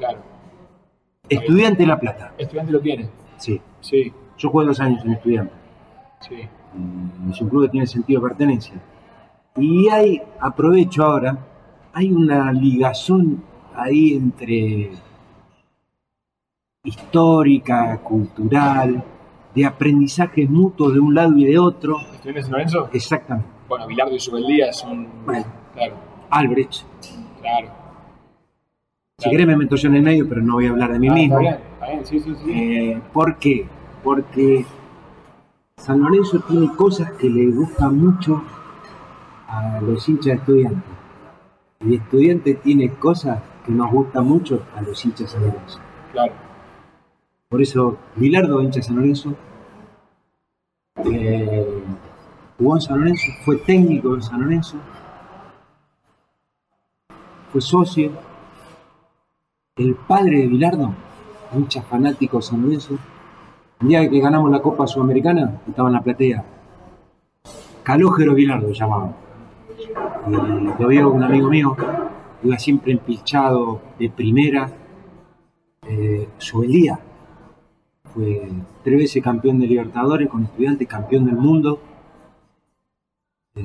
[0.00, 0.18] Claro.
[1.28, 3.08] Estudiante de La Plata, Estudiante lo tiene.
[3.36, 3.60] sí.
[3.80, 5.52] Sí, Yo juego dos años en Estudiante.
[6.20, 6.34] sí.
[6.36, 8.74] y es un club que tiene sentido de pertenencia.
[9.56, 11.38] Y hay, aprovecho ahora,
[11.92, 13.42] hay una ligazón
[13.74, 14.90] ahí entre
[16.84, 19.02] histórica, cultural,
[19.54, 21.98] de aprendizaje mutuo de un lado y de otro.
[22.00, 22.88] ¿Estudiante de San Lorenzo?
[22.92, 23.48] Exactamente.
[23.68, 25.08] Bueno, Bilardo y Subeldía son.
[25.24, 25.44] Bueno.
[25.74, 25.94] Claro,
[26.30, 26.84] Albrecht.
[27.40, 27.68] claro.
[29.20, 31.08] Si querés me meto yo en el medio, pero no voy a hablar de mí
[31.08, 31.40] Ah, mismo.
[31.40, 32.50] Está bien, está bien, sí, sí, sí.
[32.52, 33.66] Eh, ¿Por qué?
[34.02, 34.64] Porque
[35.76, 38.42] San Lorenzo tiene cosas que le gustan mucho
[39.46, 40.82] a los hinchas estudiantes.
[41.80, 45.78] Y estudiante tiene cosas que nos gustan mucho a los hinchas San Lorenzo.
[46.12, 46.32] Claro.
[47.50, 49.34] Por eso, Bilardo, hincha San Lorenzo,
[51.04, 51.82] eh,
[52.58, 54.76] jugó en San Lorenzo, fue técnico de San Lorenzo,
[57.52, 58.12] fue socio.
[59.80, 60.92] El padre de Bilardo,
[61.56, 62.98] hincha fanático de San Lorenzo,
[63.80, 66.44] el día que ganamos la Copa Sudamericana, estaba en la platea.
[67.82, 69.14] Calógero Bilardo llamaba.
[70.28, 70.32] Y
[70.82, 71.74] lo vio un amigo mío,
[72.42, 74.70] iba siempre empilchado de primera.
[75.88, 76.28] Eh,
[78.12, 78.52] fue
[78.84, 81.80] tres veces campeón de Libertadores con estudiantes, campeón del mundo.
[83.54, 83.62] Eh,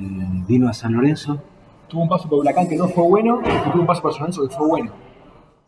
[0.48, 1.42] vino a San Lorenzo.
[1.90, 4.22] Tuvo un paso por Huracán que no fue bueno y tuvo un paso por San
[4.22, 5.05] Lorenzo que fue bueno.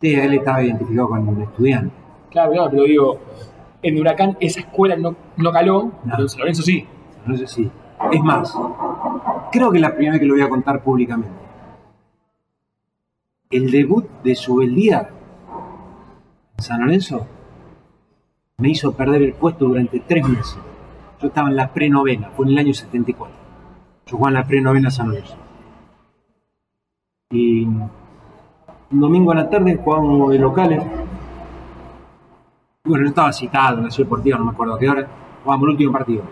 [0.00, 1.94] Sí, él estaba identificado con un estudiante.
[2.30, 3.18] Claro, claro, pero digo,
[3.82, 6.86] en Huracán esa escuela no, no caló, pero en San Lorenzo sí.
[7.26, 7.70] No sé si.
[8.12, 8.56] Es más,
[9.50, 11.36] creo que es la primera vez que lo voy a contar públicamente.
[13.50, 15.08] El debut de Subeldía
[16.56, 17.26] en San Lorenzo
[18.58, 20.58] me hizo perder el puesto durante tres meses.
[21.20, 23.36] Yo estaba en la prenovena, fue en el año 74.
[24.06, 25.36] Yo jugaba en la prenovena San Lorenzo.
[27.30, 27.66] Y
[28.90, 30.82] un domingo a la tarde jugábamos de locales.
[32.84, 35.06] Bueno, yo estaba citado en la ciudad deportiva, no me acuerdo a qué hora.
[35.42, 36.22] Jugábamos el último partido.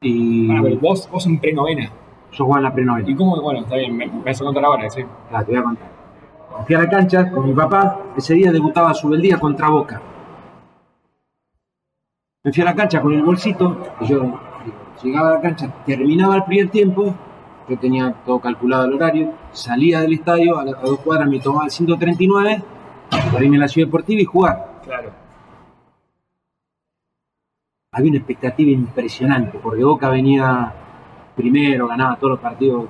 [0.00, 1.90] Y Bueno, pero vos, vos en prenovena.
[2.32, 3.10] yo jugaba en la prenovena.
[3.10, 3.40] ¿Y cómo?
[3.40, 5.02] Bueno, está bien, me, me vas a contar ahora, sí.
[5.30, 5.92] Ah, te voy a contar.
[6.66, 10.00] Fui a la cancha con mi papá, ese día debutaba Subeldía contra Boca.
[12.44, 14.38] Me fui a la cancha con el bolsito, y yo
[15.02, 17.14] llegaba a la cancha, terminaba el primer tiempo,
[17.68, 21.70] yo tenía todo calculado el horario, salía del estadio, a, dos cuadras me tomaba el
[21.70, 22.62] 139,
[23.10, 24.80] para irme a la ciudad deportiva y jugar.
[24.84, 25.10] Claro.
[27.92, 30.72] Había una expectativa impresionante, porque Boca venía
[31.36, 32.86] primero, ganaba todos los partidos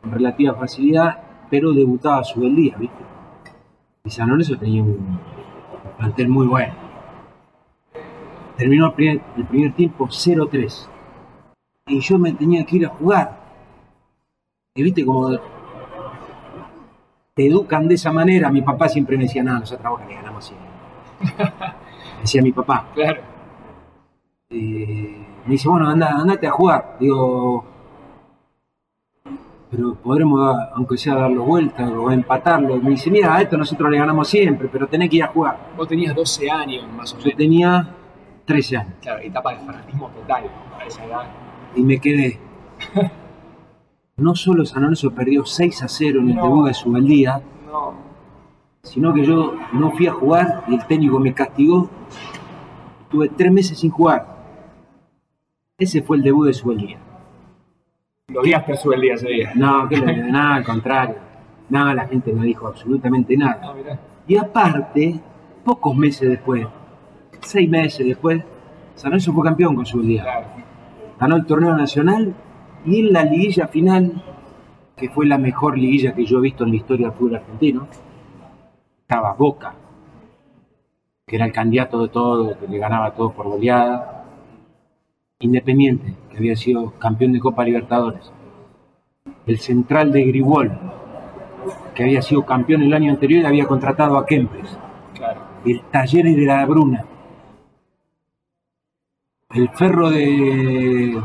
[0.00, 1.18] con relativa facilidad,
[1.50, 3.02] pero debutaba a su día, ¿viste?
[4.04, 6.74] Y San Lorenzo tenía un, un plantel muy bueno.
[8.56, 10.88] Terminó el primer, el primer tiempo 0-3.
[11.86, 13.43] Y yo me tenía que ir a jugar.
[14.76, 15.30] Y viste como
[17.34, 18.50] te educan de esa manera.
[18.50, 21.46] Mi papá siempre me decía, no, nosotros a Boca le ganamos siempre.
[22.20, 22.88] decía mi papá.
[22.92, 23.22] Claro.
[24.50, 26.96] Eh, me dice, bueno, anda, andate a jugar.
[26.98, 27.64] Digo,
[29.70, 32.76] pero podremos, aunque sea darlo vuelta o empatarlo.
[32.78, 35.56] Me dice, mira, a esto nosotros le ganamos siempre, pero tenés que ir a jugar.
[35.76, 37.38] Vos tenías 12 años más o Yo menos.
[37.38, 37.88] tenía
[38.44, 41.26] 13 años Claro, etapa de fanatismo total a esa edad.
[41.76, 42.40] y me quedé.
[44.16, 46.42] No solo San Lorenzo perdió 6 a 0 en el No.
[46.44, 47.94] debut de Subeldía, No.
[48.82, 51.88] sino que yo no fui a jugar y el técnico me castigó.
[53.10, 54.34] Tuve tres meses sin jugar.
[55.78, 56.98] Ese fue el debut de Subeldía.
[58.28, 59.52] Lo odiaste a Subeldía ese día.
[59.54, 61.16] No, que le- nada, al contrario.
[61.68, 63.60] Nada, la gente no dijo absolutamente nada.
[63.62, 63.98] Ah.
[64.26, 65.20] Y aparte,
[65.64, 66.66] pocos meses después,
[67.40, 68.42] seis meses después,
[68.94, 70.22] San Lorenzo fue campeón con su día.
[70.22, 70.46] Claro.
[71.18, 72.34] Ganó el torneo nacional
[72.86, 74.22] y en la liguilla final,
[74.96, 77.88] que fue la mejor liguilla que yo he visto en la historia del fútbol argentino,
[79.00, 79.74] estaba Boca,
[81.26, 84.24] que era el candidato de todo, que le ganaba todo por goleada.
[85.40, 88.32] Independiente, que había sido campeón de Copa Libertadores.
[89.46, 90.72] El central de Grigol,
[91.94, 94.78] que había sido campeón el año anterior y había contratado a Kempes.
[95.14, 95.40] Claro.
[95.64, 97.04] El Talleres de la Bruna.
[99.50, 101.20] El Ferro de.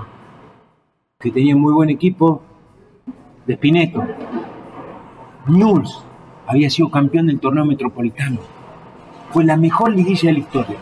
[1.21, 2.41] Que tenía muy buen equipo,
[3.45, 4.01] de Spineto.
[5.47, 6.01] Newell's
[6.47, 8.39] había sido campeón del torneo metropolitano.
[9.31, 10.77] Fue la mejor liguilla de la historia.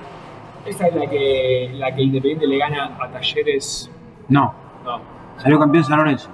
[0.63, 3.89] Esa es la que, la que Independiente le gana a Talleres.
[4.29, 4.53] No,
[4.85, 4.99] No,
[5.41, 6.29] salió campeón San Lorenzo.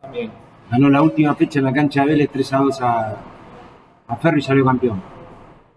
[0.00, 0.30] también.
[0.70, 3.16] Ganó la última fecha en la cancha de Vélez 3 a 2 a,
[4.06, 5.02] a Ferro y salió campeón.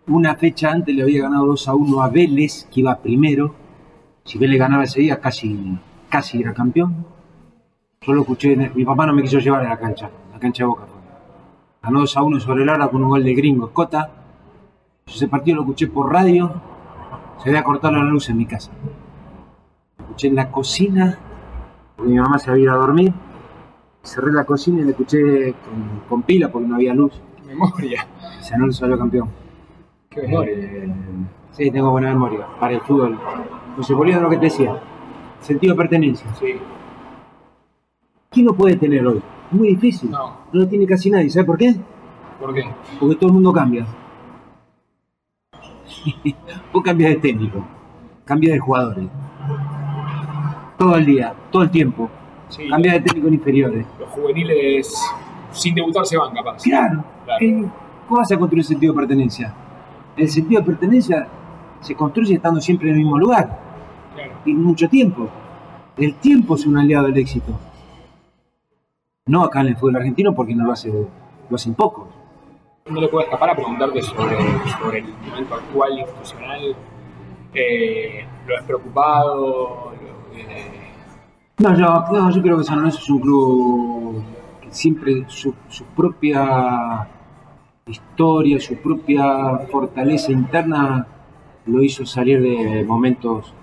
[0.06, 3.56] Una fecha antes le había ganado 2 a 1 a Vélez, que iba primero.
[4.26, 5.76] Si Vélez ganaba ese día, casi,
[6.08, 7.08] casi era campeón.
[8.04, 10.68] Yo lo escuché, mi papá no me quiso llevar a la cancha, la cancha de
[10.70, 10.86] Boca.
[11.84, 14.10] Ganó 2 a 1 sobre Lara con un gol de gringo, Escota.
[15.06, 16.52] Yo ese partido lo escuché por radio,
[17.38, 18.72] se había cortado la luz en mi casa.
[20.00, 21.16] Lo escuché en la cocina,
[21.96, 23.14] porque mi mamá se había ido a dormir.
[24.02, 27.22] Cerré la cocina y la escuché con, con pila porque no había luz.
[27.46, 28.08] Memoria.
[28.40, 29.30] San Lorenzo salió campeón.
[30.10, 30.54] Qué memoria.
[30.58, 30.94] Eh,
[31.52, 33.20] sí, tengo buena memoria para el fútbol.
[33.82, 34.76] Se volviendo a lo que te decía,
[35.40, 36.34] sentido de pertenencia.
[36.40, 36.56] Sí.
[38.32, 39.22] ¿Quién lo puede tener hoy?
[39.52, 40.10] Muy difícil.
[40.10, 40.38] No.
[40.54, 41.30] No lo tiene casi nadie.
[41.30, 41.76] ¿Sabe por qué?
[42.40, 42.64] ¿Por qué?
[43.00, 43.86] Porque todo el mundo cambia.
[46.74, 47.64] Vos cambias de técnico,
[48.24, 49.06] cambias de jugadores.
[50.78, 52.10] Todo el día, todo el tiempo.
[52.48, 52.68] Sí.
[52.70, 53.86] Cambias de técnico en inferiores.
[54.00, 54.94] Los juveniles
[55.52, 56.64] sin debutar se van capaz.
[56.64, 57.04] Claro.
[57.26, 57.40] Claro.
[57.40, 57.66] ¿qué-
[58.08, 59.54] ¿Cómo vas a construir sentido de pertenencia?
[60.18, 61.28] El sentido de pertenencia
[61.82, 63.60] se construye estando siempre en el mismo lugar
[64.16, 64.32] Claro.
[64.46, 65.30] y mucho tiempo.
[65.98, 67.58] El tiempo es un aliado del éxito.
[69.32, 72.06] No acá en el fútbol argentino porque no lo hace, lo hacen pocos.
[72.90, 74.36] No le puedo escapar a preguntarte sobre,
[74.78, 76.76] sobre el momento actual institucional.
[77.54, 79.94] Eh, ¿Lo has preocupado?
[81.60, 84.24] No, yo, no, yo creo que San Lorenzo es un club
[84.64, 87.08] que siempre su, su propia
[87.88, 91.08] historia, su propia fortaleza interna
[91.68, 93.54] lo hizo salir de momentos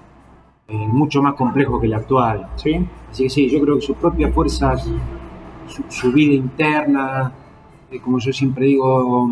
[0.68, 2.48] eh, mucho más complejos que el actual.
[2.56, 2.86] ¿Sí?
[3.10, 4.88] Así que sí, yo creo que sus propias fuerzas,
[5.68, 7.32] su, su vida interna,
[7.90, 9.30] eh, como yo siempre digo,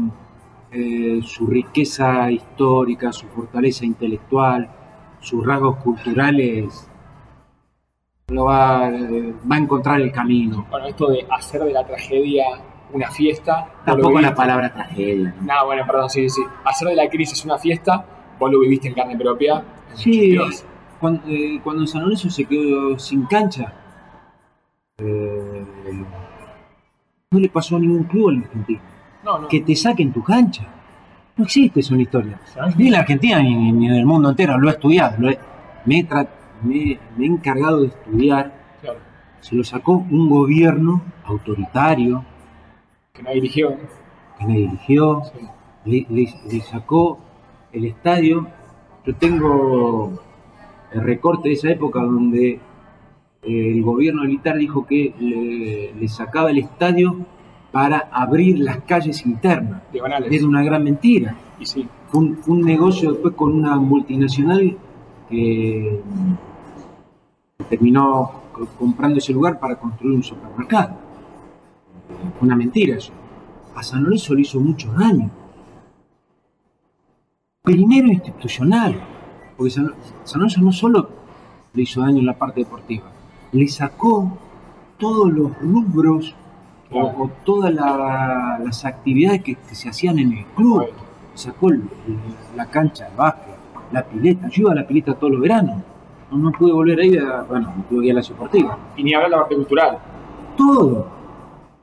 [0.71, 4.69] eh, su riqueza histórica, su fortaleza intelectual,
[5.21, 6.89] sus rasgos culturales,
[8.29, 10.67] lo va, eh, va a encontrar el camino.
[10.71, 12.45] Bueno, esto de hacer de la tragedia
[12.93, 13.69] una fiesta.
[13.85, 15.35] Tampoco la palabra tragedia.
[15.41, 15.55] ¿no?
[15.55, 16.43] No, bueno, perdón, sí, sí.
[16.65, 18.05] Hacer de la crisis una fiesta,
[18.39, 19.63] vos lo viviste en carne propia.
[19.91, 20.65] en Sí, 82.
[21.01, 23.73] cuando, eh, cuando San Lorenzo se quedó sin cancha,
[24.99, 25.65] eh,
[27.31, 28.81] no le pasó a ningún club en Argentina.
[29.25, 29.49] No, no.
[29.49, 30.65] que te saquen tu cancha.
[31.37, 32.41] No existe eso en la historia.
[32.77, 34.57] Ni en la Argentina ni, ni en el mundo entero.
[34.59, 35.17] Lo he estudiado.
[35.19, 35.39] lo he-
[35.85, 36.29] me, he tra-
[36.63, 38.53] me- me he encargado de estudiar.
[38.81, 38.99] Claro,
[39.41, 42.25] Se lo sacó un gobierno autoritario
[43.13, 43.77] que no dirigió.
[44.39, 45.23] que me dirigió.
[45.35, 45.47] Sí.
[45.85, 47.19] Le, le- le sacó
[47.73, 48.47] el estadio.
[49.05, 50.13] Yo tengo
[50.93, 52.61] el recorte de esa época donde eh,
[53.47, 57.17] el gobierno militar dijo que le, le sacaba el estadio
[57.73, 59.83] para abrir las calles internas.
[60.31, 61.37] Era una gran mentira.
[61.59, 64.77] Y sí, Fue un, fue un negocio después con una multinacional
[65.29, 66.01] que
[67.69, 70.97] terminó co- comprando ese lugar para construir un supermercado.
[72.39, 73.13] Fue una mentira eso.
[73.75, 75.31] A San Lorenzo le hizo mucho daño.
[77.63, 79.01] Primero institucional,
[79.57, 79.93] porque San,
[80.25, 81.09] San Lorenzo no solo
[81.75, 83.11] le hizo daño en la parte deportiva,
[83.53, 84.37] le sacó
[84.99, 86.35] todos los rubros
[86.91, 87.15] o, Claro.
[87.19, 90.87] o todas la- las actividades que, que se hacían en el club
[91.35, 93.55] sacó el- el- la cancha de básquet,
[93.93, 94.49] la pileta.
[94.49, 95.83] Yo iba a la pileta todos los veranos.
[96.31, 98.79] No, no pude volver ahí, a, bueno, no pude ir a la deportiva.
[98.97, 99.99] Y ni hablar de la parte cultural.
[100.57, 101.07] Todo,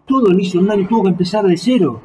[0.05, 2.01] todo le hizo un daño, tuvo que empezar de cero.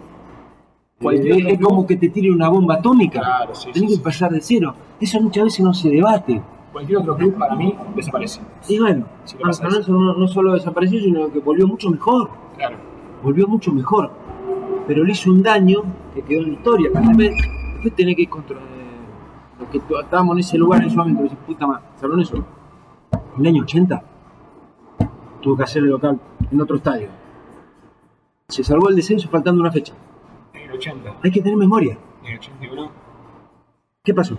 [1.00, 3.20] Eh, es como que te tire una bomba atómica.
[3.20, 4.74] Claro, sí, Tenés sí, que empezar de cero.
[5.00, 6.42] Eso muchas veces no se debate.
[6.72, 8.40] Cualquier otro club para mí desaparece.
[8.68, 9.44] Y bueno, Sí, le
[9.92, 12.28] no, solo desapareció, sino que volvió mucho mejor.
[12.56, 12.76] Claro.
[13.22, 14.10] Volvió mucho mejor.
[14.86, 15.82] Pero le hizo un daño
[16.14, 16.90] que quedó en la historia.
[16.92, 17.30] Después,
[17.74, 18.60] después tenés que ir contra eh,
[19.60, 21.22] los que estábamos en ese lugar en ese momento.
[21.22, 22.36] decís, puta madre, San Lorenzo,
[23.36, 24.02] en el año 80,
[25.40, 27.08] tuvo que hacer el local en otro estadio.
[28.48, 29.94] Se salvó el descenso faltando una fecha.
[30.54, 31.98] En el 80, Hay que tener memoria.
[32.24, 32.90] en el 81.
[34.04, 34.38] ¿Qué pasó?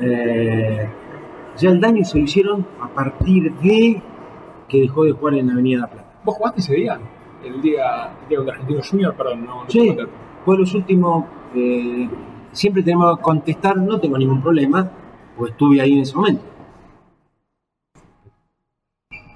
[0.00, 0.88] Eh,
[1.56, 4.02] ya el daño se lo hicieron a partir de
[4.68, 6.08] que dejó de jugar en Avenida La Plata.
[6.24, 6.98] ¿Vos jugaste ese día?
[7.44, 9.96] El día, el día contra Argentino Junior, perdón, no, no Sí.
[10.44, 11.24] Fue los últimos.
[11.54, 12.08] eh,
[12.52, 14.90] siempre tenemos que contestar, no tengo ningún problema,
[15.36, 16.42] pues estuve ahí en ese momento.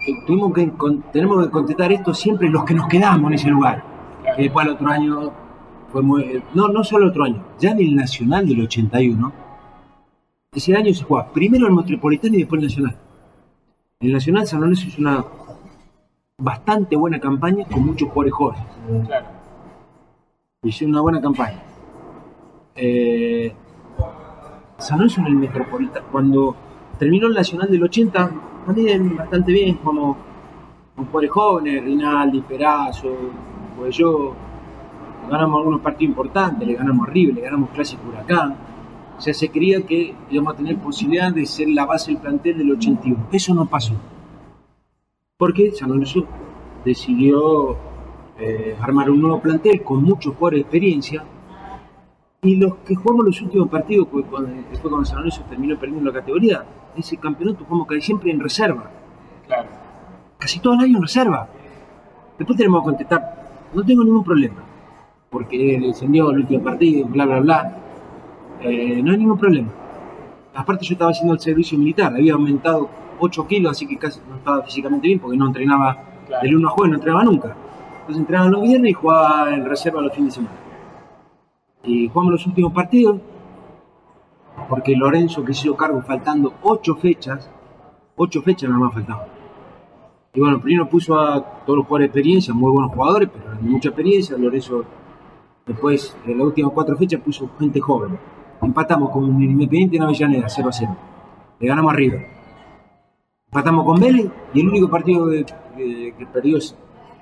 [0.06, 0.72] Tu- Tuvimos que,
[1.12, 3.82] tenemos que contestar esto siempre los que nos quedamos en ese lugar.
[4.22, 4.36] Claro.
[4.36, 5.30] Que después el otro año
[5.92, 6.42] fue muy.
[6.54, 9.32] No, no solo otro año, ya en el Nacional del 81,
[10.52, 12.96] ese año se juega primero el Metropolitano y después el Nacional.
[14.00, 15.24] El Nacional San Lorenzo hizo una
[16.38, 18.62] bastante buena campaña con muchos jugadores jóvenes
[19.06, 19.26] Claro.
[20.62, 21.62] hicieron una buena campaña.
[22.76, 23.52] Eh,
[24.78, 26.56] San Lorenzo en el Metropolitano, cuando
[26.98, 28.30] terminó el Nacional del 80,
[28.66, 30.16] también bastante bien, como
[30.94, 33.08] con jugadores jóvenes, Rinaldi, Perazo,
[33.76, 34.34] pues yo,
[35.28, 38.54] ganamos algunos partidos importantes, le ganamos a River, le ganamos Clásico Huracán.
[39.18, 42.56] O sea, se creía que íbamos a tener posibilidad de ser la base del plantel
[42.56, 43.26] del 81.
[43.32, 43.94] Eso no pasó.
[45.36, 46.24] Porque San Lorenzo
[46.84, 47.76] decidió
[48.38, 51.24] eh, armar un nuevo plantel con muchos jugadores de experiencia.
[52.42, 56.12] Y los que jugamos los últimos partidos, pues, cuando, después cuando San Lorenzo terminó perdiendo
[56.12, 56.64] la categoría,
[56.96, 58.88] ese campeonato jugamos casi siempre en reserva.
[59.46, 59.68] Claro.
[60.38, 61.48] Casi todo el año en reserva.
[62.38, 64.62] Después tenemos que contestar, no tengo ningún problema.
[65.28, 67.87] Porque descendió el último partido, bla, bla, bla.
[68.60, 69.68] Eh, no hay ningún problema.
[70.54, 72.88] Aparte yo estaba haciendo el servicio militar, había aumentado
[73.20, 76.42] 8 kilos, así que casi no estaba físicamente bien porque no entrenaba Claro.
[76.42, 77.56] del 1 a jueves, no entrenaba nunca.
[78.00, 80.56] Entonces entrenaba los viernes y jugaba en reserva los fines de semana.
[81.84, 83.20] Y jugamos los últimos partidos,
[84.68, 87.50] porque Lorenzo que se hizo cargo faltando 8 fechas,
[88.16, 89.26] 8 fechas nada más faltaban.
[90.34, 93.88] Y bueno, primero puso a todos los jugadores de experiencia, muy buenos jugadores, pero mucha
[93.88, 94.36] experiencia.
[94.36, 94.84] Lorenzo
[95.66, 98.18] después, en las últimas 4 fechas, puso gente joven.
[98.60, 100.96] Empatamos con el Independiente en Avellaneda, 0 a 0.
[101.60, 102.18] Le ganamos arriba.
[103.46, 106.58] Empatamos con Vélez y el único partido que, perdió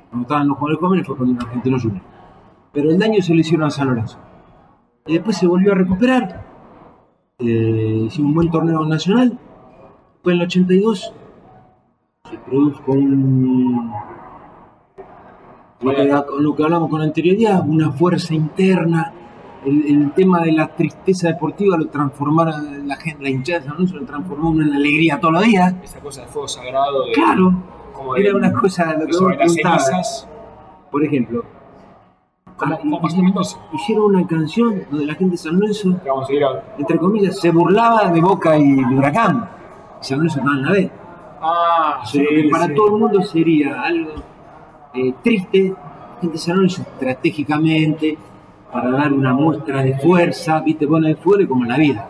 [0.08, 2.02] cuando estaban los jugadores jóvenes fue con el Argentino Junior.
[2.72, 4.18] Pero el daño se le hicieron a San Lorenzo.
[5.06, 6.44] Y después se volvió a recuperar.
[7.38, 9.38] Eh, hicimos un buen torneo nacional.
[10.22, 11.14] Fue en el 82.
[12.30, 13.92] Se produjo un.
[15.80, 19.12] Lo que, lo que hablamos con anterioridad, una fuerza interna.
[19.66, 23.74] El, el tema de la tristeza deportiva lo transformaron, la gente, la hinchada de San
[23.74, 25.74] Lorenzo lo transformó en una alegría todos los días.
[25.82, 27.04] Esa cosa de fuego sagrado.
[27.06, 27.52] De, Claro,
[27.92, 30.28] como de- era una cosa, lo de que vos cenizas.
[30.90, 31.44] Por ejemplo,
[32.56, 33.08] Como, como
[33.74, 36.96] hicieron una canción donde la gente de San Lorenzo, Que vamos a seguir a- entre
[36.98, 39.50] comillas, se burlaba de Boca y de Huracán.
[40.00, 40.90] San Lorenzo estaba en la B.
[41.42, 44.12] Ah, O sea, que para todo el mundo sería algo
[44.94, 48.16] eh, triste, la gente de San Lorenzo estratégicamente,
[48.76, 52.08] para dar una muestra de fuerza, viste, bueno, de fuera como en la vida.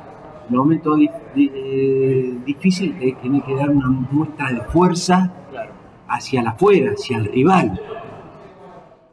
[0.50, 5.70] En momento di- di- eh, difícil eh, tenés que dar una muestra de fuerza Claro.
[6.08, 7.80] hacia el afuera, hacia el rival.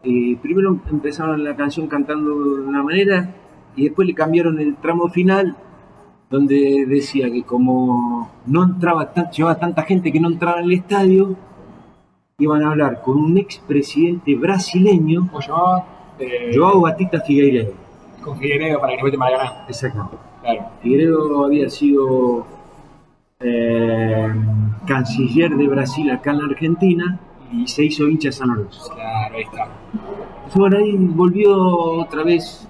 [0.04, 3.30] Eh, primero empezaron la canción cantando de una manera
[3.76, 5.56] y después le cambiaron el tramo final
[6.32, 11.36] donde decía que como no entraba llevaba tanta gente que no entraba en el estadio,
[12.40, 15.30] iban a hablar con un expresidente brasileño.
[16.20, 17.74] Eh, Joao Batista Figueiredo.
[18.22, 19.66] Con Figueiredo para que no mete Maracaná.
[19.68, 20.18] Exactamente.
[20.42, 20.70] Claro.
[20.82, 22.46] Figueiredo había sido
[23.40, 24.34] eh,
[24.86, 27.20] canciller de Brasil acá en la Argentina
[27.52, 28.94] y se hizo hincha de San Lorenzo.
[28.94, 29.68] Claro, ahí está.
[30.56, 32.68] Bueno, ahí volvió otra vez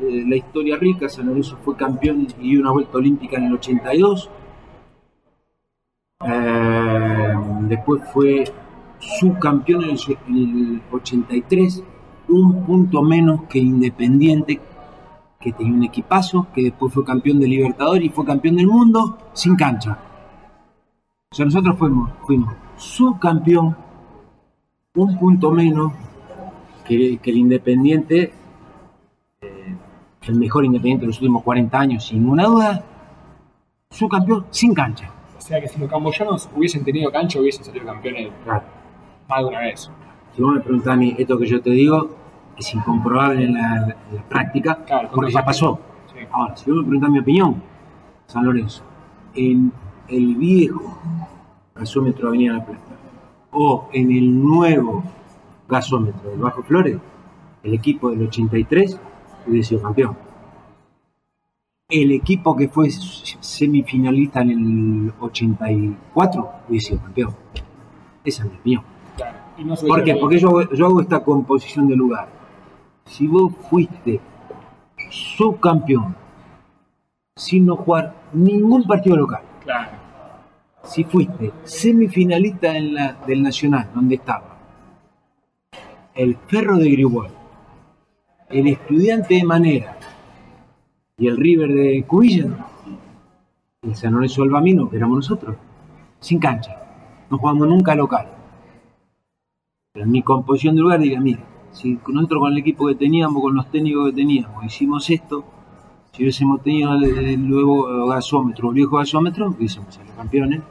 [0.00, 1.08] eh, la historia rica.
[1.08, 4.30] San Lorenzo fue campeón y dio una vuelta olímpica en el 82.
[6.26, 8.44] Eh, después fue
[8.98, 11.82] subcampeón en el, en el 83,
[12.28, 14.60] un punto menos que Independiente,
[15.40, 19.18] que tenía un equipazo, que después fue campeón de Libertadores y fue campeón del mundo
[19.32, 19.98] sin cancha.
[21.30, 23.76] O sea, nosotros fuimos, fuimos subcampeón,
[24.94, 25.92] un punto menos
[26.86, 28.32] que, que el Independiente,
[29.40, 29.76] eh,
[30.22, 32.84] el mejor Independiente de los últimos 40 años, sin ninguna duda,
[33.90, 35.10] subcampeón sin cancha.
[35.36, 38.62] O sea que si los camboyanos hubiesen tenido cancha, hubiesen salido campeones Claro.
[39.28, 39.90] más de una vez.
[40.34, 42.10] Si vos me preguntás a mí, esto que yo te digo
[42.56, 45.78] es incomprobable en la, en la práctica, Claro, porque ya pasó.
[46.12, 46.20] Sí.
[46.30, 47.62] Ahora, si vos me preguntás mi opinión,
[48.26, 48.82] San Lorenzo,
[49.34, 49.72] en
[50.08, 50.98] el viejo
[51.74, 52.80] gasómetro de Avenida La Plata
[53.52, 55.04] o en el nuevo
[55.68, 56.98] gasómetro del Bajo Flores,
[57.62, 58.98] el equipo del 83
[59.46, 60.16] hubiese sido campeón.
[61.88, 67.34] El equipo que fue semifinalista en el 84 hubiese sido campeón.
[68.24, 68.93] Esa es mi opinión.
[69.58, 70.16] Y no ¿Por qué?
[70.16, 72.28] Porque yo hago, yo hago esta composición de lugar.
[73.06, 74.20] Si vos fuiste
[75.10, 76.16] subcampeón
[77.36, 79.90] sin no jugar ningún partido local, Claro.
[80.82, 84.56] si fuiste semifinalista en la- del Nacional, donde estaba
[86.14, 87.30] el Ferro de Grigual,
[88.48, 89.96] el Estudiante de Manera
[91.16, 92.46] y el River de Cubilla,
[93.82, 95.56] el San Lorenzo del Bamino, que éramos nosotros,
[96.20, 96.76] sin cancha,
[97.30, 98.28] no jugamos nunca local.
[99.94, 101.40] En mi composición de lugar diría, mira,
[101.72, 105.44] si nosotros con el equipo que teníamos, con los técnicos que teníamos, hicimos esto,
[106.12, 110.62] si hubiésemos tenido el, el nuevo gasómetro, el viejo gasómetro, hubiésemos salido campeones.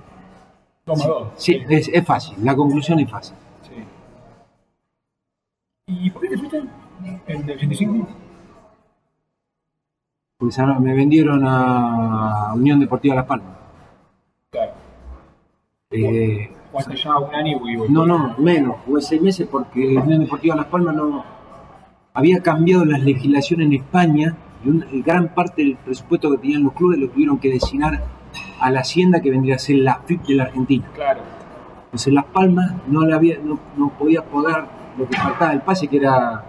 [0.83, 1.27] Toma dos.
[1.37, 3.37] Sí, es, es fácil, la conclusión es fácil.
[3.69, 3.83] Sí.
[5.87, 6.57] ¿Y por qué te fuiste?
[7.27, 8.07] ¿En el 85?
[10.37, 13.55] Porque San- me vendieron a, a Unión Deportiva Las Palmas.
[14.49, 14.73] Claro.
[15.91, 20.55] Eh, Jugaste ya un año y no, no, menos, jugué seis meses porque Unión Deportiva
[20.55, 21.23] Las Palmas no
[22.15, 26.73] había cambiado la legislación en España y una- gran parte del presupuesto que tenían los
[26.73, 28.01] clubes lo tuvieron que destinar
[28.59, 30.83] a la hacienda que vendría a ser la FIP de la Argentina.
[30.95, 31.21] Claro.
[31.85, 34.67] Entonces Las Palmas no, la había, no, no podía pagar
[34.97, 36.43] lo que faltaba del pase, que era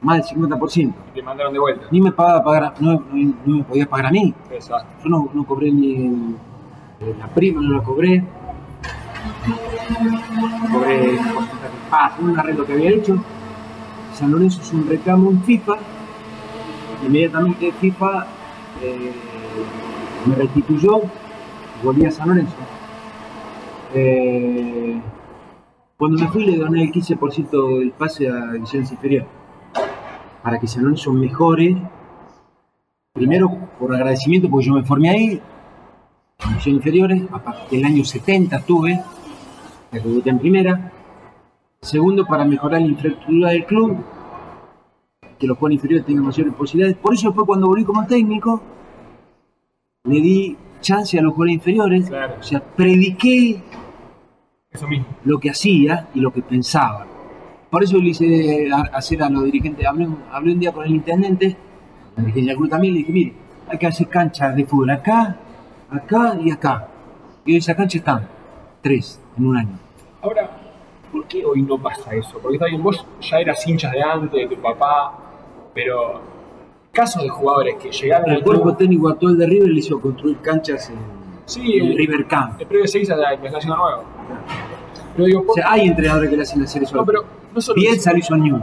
[0.00, 0.94] más del 50%.
[1.12, 1.86] Y te mandaron de vuelta.
[1.92, 4.34] Ni me pagaba pagar, no, no- no me podía pagar a mí.
[4.50, 4.88] Exacto.
[5.04, 6.34] Yo no, no cobré ni el-
[7.02, 8.24] eh, la prima, no la cobré.
[10.72, 11.18] Cobré
[11.90, 13.22] ah, un arreglo que había hecho.
[14.14, 15.74] San Lorenzo es un reclamo en FIFA.
[17.06, 18.26] Inmediatamente FIFA
[18.82, 19.12] eh,
[20.26, 21.00] me restituyó,
[21.82, 22.56] volví a San Lorenzo.
[23.94, 25.00] Eh,
[25.96, 29.28] cuando me fui le doné el 15% del pase a divisiones inferiores
[30.42, 31.76] para que San Lorenzo mejore
[33.12, 35.40] Primero, por agradecimiento, porque yo me formé ahí,
[36.64, 39.02] en inferiores, a partir del año 70 estuve,
[39.92, 40.92] me debuté en primera.
[41.82, 43.96] Segundo, para mejorar la infraestructura del club,
[45.38, 46.96] que los jugadores inferiores tengan mayores posibilidades.
[46.98, 48.60] Por eso después cuando volví como técnico,
[50.04, 52.34] le di chance a los jugadores inferiores, Claro.
[52.38, 53.62] o sea, prediqué
[54.70, 55.06] Eso mismo.
[55.24, 57.06] lo que hacía y lo que pensaba.
[57.70, 60.84] Por eso le hice a- hacer a los dirigentes, hablé, un- hablé un día con
[60.84, 61.56] el intendente,
[62.16, 63.32] la dirigencia del club también, le dije, mire,
[63.68, 65.36] hay que hacer canchas de fútbol acá,
[65.90, 66.88] acá y acá.
[67.46, 68.28] Y esas canchas están,
[68.80, 69.78] tres en un año.
[70.22, 70.50] Ahora,
[71.12, 72.38] ¿por qué hoy no pasa eso?
[72.40, 75.12] Porque está bien, vos ya eras hinchas de antes, de tu papá,
[75.74, 76.20] pero
[76.92, 78.76] casos de jugadores que llegaron El al cuerpo club.
[78.76, 80.96] técnico actual de River le hizo construir canchas en,
[81.46, 82.60] Sí, en el, River Camp.
[82.60, 84.02] el previo 6 a empezó haciendo nuevo.
[85.16, 86.96] Pero digo, O ¿por sea, hay entrenadores que le hacen hacer eso.
[86.96, 88.60] No, pero no solo, Bielsa lo hizo New.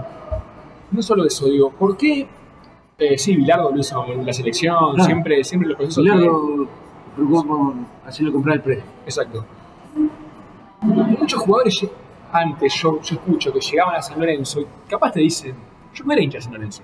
[0.91, 2.28] no solo eso, digo, ¿por qué?
[2.99, 5.03] Eh, sí, Bilardo lo hizo en la selección, Claro.
[5.05, 6.03] siempre, siempre los procesos.
[6.03, 6.68] Bilardo
[7.18, 7.74] por
[8.05, 8.84] hacerle comprar el precio.
[9.05, 9.45] Exacto.
[10.88, 11.88] Muchos jugadores
[12.31, 15.55] antes, yo, yo escucho que llegaban a San Lorenzo y capaz te dicen,
[15.93, 16.83] yo no era hincha de San Lorenzo.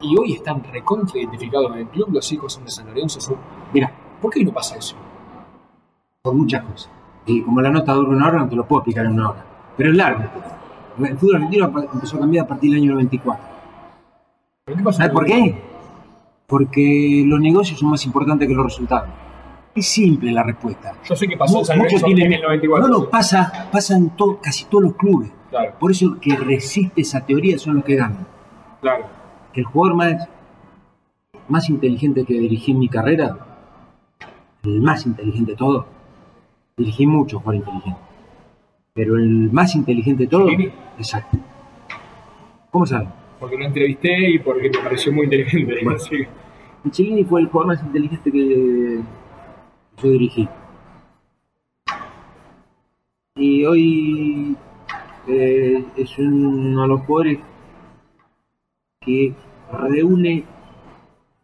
[0.00, 3.20] Y hoy están recontra identificados en el club, los hijos son de San Lorenzo.
[3.20, 3.36] Son...
[3.72, 3.92] Mira,
[4.24, 4.96] ¿Por qué no pasa eso?
[6.22, 6.90] por muchas cosas.
[7.26, 9.44] Y como la nota dura una hora, no te lo puedo explicar en una hora.
[9.76, 10.24] Pero es largo.
[10.98, 13.44] El fútbol argentino empezó a cambiar a partir del año 94.
[14.64, 14.96] ¿Pero qué pasa?
[14.96, 15.60] ¿Sabes por qué?
[16.46, 19.10] Porque los negocios son más importantes que los resultados.
[19.74, 20.94] Es simple la respuesta.
[21.04, 22.88] Yo sé que pasó en San Muchos Lorenzo tienen- en el 94.
[22.88, 25.30] No, no, pasa, pasa en to- casi todos los clubes.
[25.50, 28.26] Claro, Por eso que resiste esa teoría son los que ganan.
[28.80, 29.06] claro.
[29.52, 30.28] Que el jugador más,
[31.48, 33.38] más inteligente que dirigí en mi carrera,
[34.64, 35.86] el más inteligente de todos,
[36.76, 38.02] dirigí muchos jugadores inteligentes.
[38.94, 40.50] Pero el más inteligente de todos,
[40.98, 41.38] exacto.
[42.70, 43.08] ¿Cómo saben?
[43.38, 45.80] Porque lo entrevisté y porque me pareció muy inteligente.
[45.84, 45.98] Bueno.
[46.84, 49.00] Michelini fue el jugador más inteligente que
[50.02, 50.48] yo dirigí.
[53.36, 54.56] Y hoy
[55.26, 57.38] eh, es uno de los jugadores
[59.00, 59.34] que
[59.72, 60.44] reúne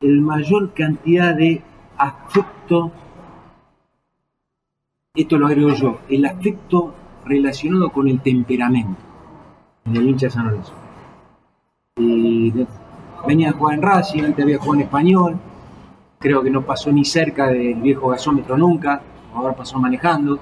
[0.01, 1.63] el mayor cantidad de
[1.97, 2.93] afecto.
[5.15, 6.95] Esto lo agrego yo, el afecto
[7.25, 9.01] relacionado con el temperamento
[9.85, 10.73] en el hincha de San Lorenzo.
[11.97, 12.53] Y
[13.27, 15.41] venía a jugar en Racing, antes había jugado en Español,
[16.21, 19.01] creo que no pasó ni cerca del viejo gasómetro nunca,
[19.35, 20.39] ahora pasó manejando.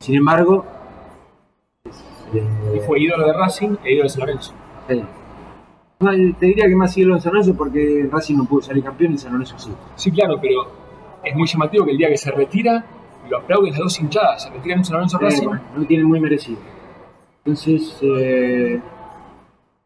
[0.00, 0.64] Sin embargo,
[2.32, 4.52] Y eh, fue ídolo de Racing e ídolo de San Lorenzo.
[4.88, 5.04] eh,
[6.00, 9.14] no, te diría que más ídolo en San Lorenzo porque Racing no pudo salir campeón
[9.14, 9.70] y San Lorenzo sí.
[9.94, 10.66] Sí, claro, pero
[11.22, 12.84] es muy llamativo que el día que se retira,
[13.30, 14.42] lo aplauden las dos hinchadas.
[14.42, 15.46] Se retiran en San Lorenzo Eh, Racing.
[15.46, 16.58] bueno, no tiene muy merecido.
[17.44, 18.80] Entonces, eh,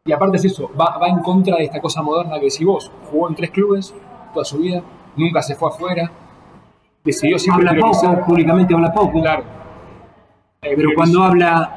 [0.07, 2.91] Y aparte es eso, va, va en contra de esta cosa moderna que decís vos.
[3.11, 3.95] Jugó en tres clubes
[4.33, 4.83] toda su vida,
[5.17, 6.11] nunca se fue afuera,
[7.05, 9.45] decidió siempre habla poco, públicamente habla poco, Claro.
[10.63, 11.77] Eh, pero cuando habla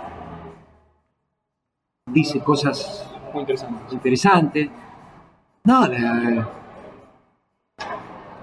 [2.08, 3.94] dice cosas Muy interesante.
[3.96, 4.70] interesante.
[5.64, 6.48] No, la-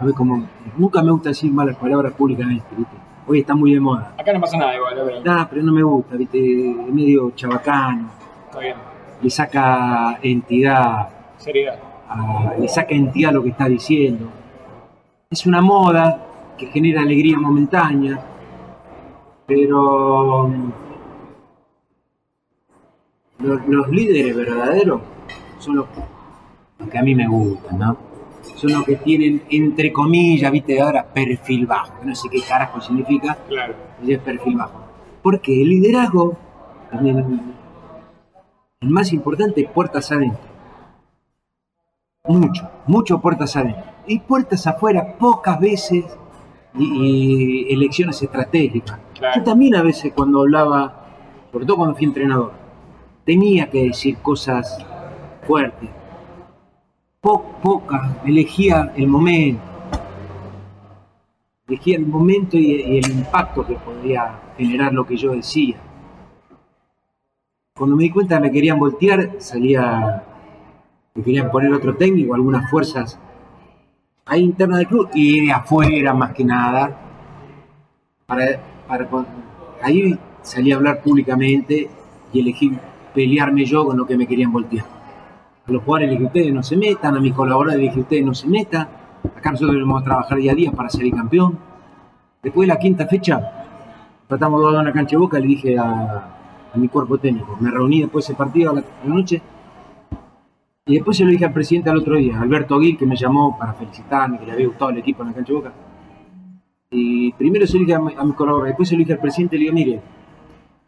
[0.01, 0.43] a ver, como
[0.79, 2.97] nunca me gusta decir malas palabras públicamente, ¿viste?
[3.27, 4.15] Hoy está muy de moda.
[4.19, 5.03] Acá no pasa nada igual, ¿eh?
[5.05, 6.71] pero Nah, pero no me gusta, ¿viste?
[6.71, 8.09] Es medio chabacano,
[8.47, 8.77] está bien.
[9.23, 11.79] le saca entidad, Seriedad.
[12.59, 14.27] Le saca entidad a lo que está diciendo.
[15.31, 16.27] Es una moda
[16.59, 18.21] que genera alegría momentánea,
[19.47, 20.73] pero mm,
[23.45, 25.01] los, los líderes verdaderos
[25.59, 25.87] son los,
[26.79, 27.97] los que a mí me gustan, ¿no?
[28.57, 31.93] Son los que tienen, entre comillas, viste, ahora perfil bajo.
[32.05, 33.75] No sé qué carajo significa, Claro.
[34.03, 34.81] y es perfil bajo.
[35.23, 36.37] Porque el liderazgo,
[36.93, 37.41] el,
[38.81, 40.50] el más importante, es puertas adentro.
[42.27, 43.83] Mucho, mucho puertas adentro.
[44.07, 46.05] Y puertas afuera, pocas veces,
[46.75, 48.99] y, y elecciones estratégicas.
[49.15, 49.37] Claro.
[49.37, 51.07] Yo también a veces cuando hablaba,
[51.51, 52.53] sobre todo cuando fui entrenador,
[53.25, 54.85] tenía que decir cosas
[55.47, 55.89] fuertes.
[57.21, 59.63] Po- pocas, elegía el momento.
[61.69, 65.77] Elegía el momento y, y el impacto que podía generar lo que yo decía.
[67.77, 70.23] Cuando me di cuenta que me querían voltear, salía,
[71.15, 73.19] me querían poner otro técnico, algunas fuerzas
[74.31, 76.97] ahí internas del club y de afuera más que nada.
[79.83, 81.91] Ahí salí a hablar públicamente
[82.33, 82.73] y elegí
[83.13, 84.87] pelearme yo con lo que me querían voltear.
[85.67, 88.35] A los jugadores les dije, ustedes no se metan, a mis colaboradores dije, ustedes no
[88.35, 88.89] se metan.
[89.37, 91.59] Acá nosotros debemos trabajar día a día para ser campeón.
[92.43, 93.41] Después de la quinta fecha,
[94.29, 96.37] tratamos dos en la cancha de boca, le dije a,
[96.75, 97.57] mi cuerpo técnico.
[97.61, 99.43] Me reuní después de ese partido a la noche.
[100.91, 103.57] Y después se lo dije al presidente al otro día, Alberto Aguil, que me llamó
[103.57, 105.73] para felicitarme, que le había gustado el equipo en la cancha de boca.
[106.91, 109.21] Y primero se lo dije a, mi- a mis colaboradores, después se lo dije al
[109.21, 110.03] presidente, le digo, mire,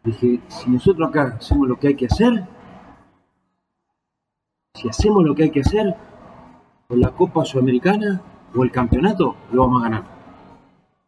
[0.03, 2.43] dije, si nosotros acá hacemos lo que hay que hacer,
[4.73, 5.95] si hacemos lo que hay que hacer,
[6.89, 8.21] con la Copa Sudamericana
[8.53, 10.03] o el campeonato, lo vamos a ganar.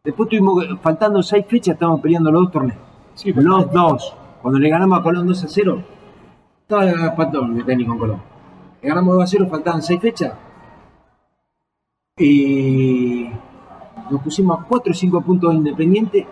[0.04, 2.80] Después tuvimos, faltando seis fechas, estábamos peleando los dos torneos.
[3.14, 4.16] Sí, Los dos.
[4.40, 5.82] Cuando le ganamos a Colón 2 a 0,
[6.62, 8.35] estaba patón el técnico en Colón.
[8.86, 10.32] Ganamos 2 a 0, faltaban 6 fechas.
[12.18, 13.28] Y
[14.10, 16.26] nos pusimos a 4 o 5 puntos de independiente.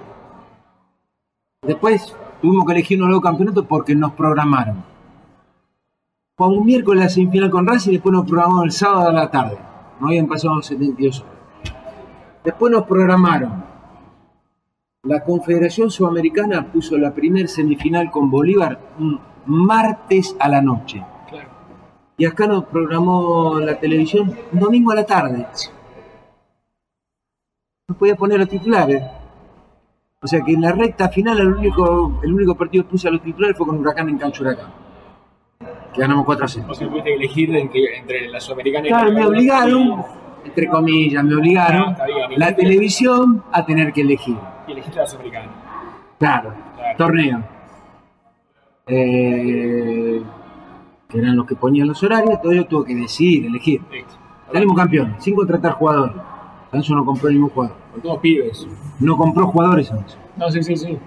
[1.62, 4.84] Después tuvimos que elegir un nuevo campeonato porque nos programaron.
[6.36, 9.30] Fue un miércoles la semifinal con Racing y después nos programamos el sábado a la
[9.30, 9.58] tarde.
[9.98, 11.34] No habían pasado 72 horas.
[12.44, 13.64] Después nos programaron
[15.02, 21.04] la Confederación Sudamericana puso la primer semifinal con Bolívar un martes a la noche.
[22.16, 25.46] Y acá nos programó la televisión domingo a la tarde.
[27.88, 29.02] No podía poner los titulares.
[30.22, 33.10] O sea que en la recta final el único, el único partido que puse a
[33.10, 34.72] los titulares fue con Huracán en Cancho Huracán.
[35.92, 36.66] Que ganamos 4 a 0.
[36.70, 40.04] O sea, tuviste que elegir en que- entre la Sudamericana y Claro, la me obligaron,
[40.44, 42.40] entre comillas, me obligaron bien.
[42.40, 44.36] La televisión a tener que elegir.
[44.66, 45.50] Y elegiste la Sudamericana.
[46.18, 46.96] Claro, Claro.
[46.96, 47.44] torneo.
[48.86, 50.22] Eh,
[51.08, 53.80] que eran los que ponían los horarios, todo yo tuve que decidir, elegir.
[54.52, 56.16] Salimos campeones, sin contratar jugadores.
[56.70, 57.76] Sanso no compró ningún jugador.
[57.92, 58.66] Con todos pibes.
[59.00, 60.16] No compró jugadores Sanso.
[60.36, 60.98] No, sí, sí, sí.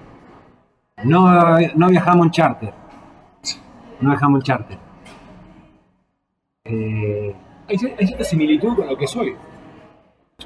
[1.04, 2.74] No, no viajamos en charter.
[4.00, 4.78] No viajamos en charter.
[6.64, 7.36] Eh,
[7.70, 9.36] Hay, cier- hay cierta similitud con lo que soy.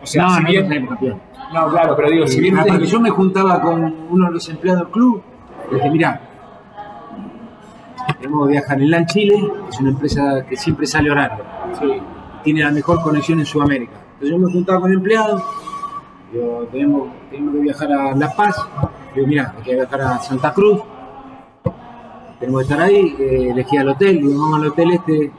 [0.02, 0.68] O sea, no, si no bien.
[0.68, 1.22] salimos campeones.
[1.54, 2.56] No, claro, pero digo, si bien.
[2.56, 5.22] Ah, ustedes- porque yo me juntaba con uno de los empleados del club,
[5.70, 6.22] le dije, mira,
[8.20, 11.44] tenemos que viajar en LAN Chile, es una empresa que siempre sale horario,
[11.80, 11.88] Sí.
[12.44, 13.94] tiene la mejor conexión en Sudamérica.
[14.14, 15.42] Entonces yo me juntaba con empleados,
[16.32, 18.56] digo, tenemos, tenemos que viajar a La Paz,
[19.16, 20.80] digo, mira, hay que viajar a Santa Cruz,
[22.40, 25.32] tenemos que estar ahí, eh, elegí al hotel, digo, vamos al hotel este,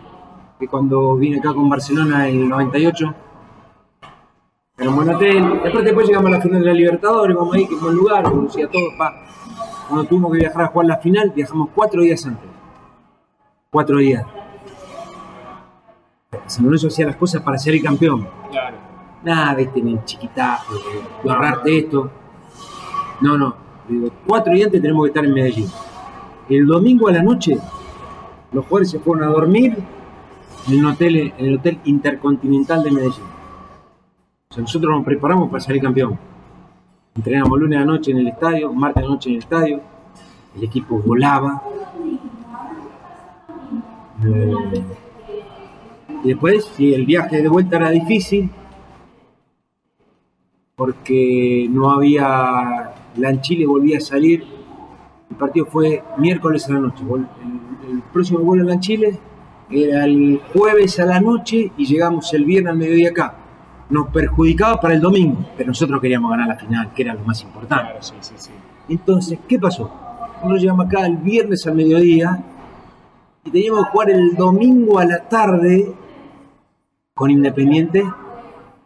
[0.59, 3.15] que cuando vine acá con Barcelona en el 98,
[4.79, 5.61] era un buen hotel.
[5.63, 8.69] Después, después llegamos a la final de la Libertadores, vamos ahí, que buen lugar, conocía
[8.69, 8.83] todo.
[8.97, 9.13] Pa.
[9.89, 12.49] Cuando tuvimos que viajar a jugar la final, viajamos cuatro días antes.
[13.73, 14.23] Cuatro días.
[16.45, 18.29] San Lorenzo hacía las cosas para ser el campeón.
[18.51, 18.77] Claro.
[19.25, 20.75] Nada, viste, ni chiquitazo,
[21.25, 22.11] de ahorrarte esto.
[23.23, 23.57] No, no.
[23.89, 25.71] Digo, cuatro días antes tenemos que estar en Medellín.
[26.51, 27.57] El domingo a la noche,
[28.53, 29.75] los jugadores se fueron a dormir
[30.69, 33.25] en el hotel, en el hotel Intercontinental de Medellín.
[34.51, 36.19] O sea, nosotros nos preparamos para salir campeón.
[37.15, 39.81] Entrenamos lunes a la noche en el estadio, martes a la noche en el estadio.
[40.59, 41.63] El equipo volaba.
[44.25, 44.83] Eh,
[46.25, 48.51] y después, sí, el viaje de vuelta era difícil
[50.77, 52.93] porque no había.
[53.17, 54.45] La en Chile volvía a salir.
[55.31, 57.05] El partido fue miércoles a la noche.
[57.09, 59.19] El, el próximo vuelo a la en Chile
[59.71, 63.35] era el jueves a la noche y llegamos el viernes al mediodía acá.
[63.91, 67.43] Nos perjudicaba para el domingo, pero nosotros queríamos ganar la final, que era lo más
[67.43, 67.85] importante.
[67.85, 68.51] Claro, sí, sí, sí.
[68.89, 69.91] Entonces, ¿qué pasó?
[70.37, 72.43] Nosotros llegamos acá el viernes al mediodía
[73.45, 75.93] y teníamos que jugar el domingo a la tarde
[77.15, 78.05] con Independiente,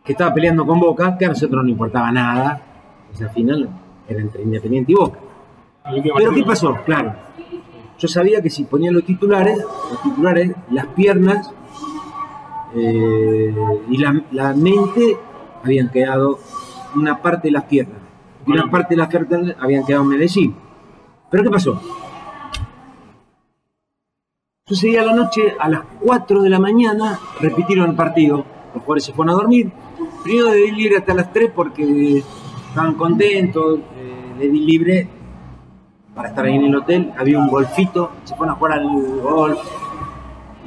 [0.05, 2.63] que estaba peleando con Boca, que a nosotros no importaba nada.
[3.13, 3.69] Esa final
[4.09, 5.19] era entre Independiente y Boca.
[6.17, 6.77] Pero ¿qué pasó?
[6.85, 7.15] Claro,
[7.99, 11.53] yo sabía que si ponían los titulares, los titulares, las piernas
[12.75, 13.55] eh,
[13.89, 15.17] y la, la mente
[15.63, 16.39] habían quedado
[16.95, 17.99] una parte de las piernas.
[18.47, 20.55] Y una parte de las piernas habían quedado en Medellín.
[21.31, 21.81] ¿Pero qué pasó?
[24.69, 28.39] Sucedía la noche, a las 4 de la mañana, repitieron el partido.
[28.75, 29.71] Los jugadores se fueron a dormir.
[30.25, 32.25] Primero di libre hasta las 3 porque
[32.69, 33.79] estaban contentos.
[33.97, 35.09] eh, le libre
[36.17, 37.13] para estar ahí en el hotel.
[37.17, 39.61] Había un golfito, se fueron a jugar al golf.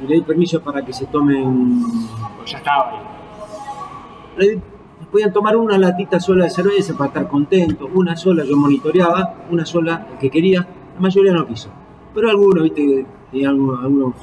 [0.08, 1.82] Le di permiso para que se tomen
[2.38, 2.92] Pues ya estaba
[4.38, 4.62] ahí.
[5.12, 9.66] podían tomar una latita sola de cerveza para estar contentos, una sola yo monitoreaba, una
[9.66, 11.68] sola el que quería, la mayoría no quiso.
[12.14, 14.14] Pero algunos, viste, y algunos, algunos,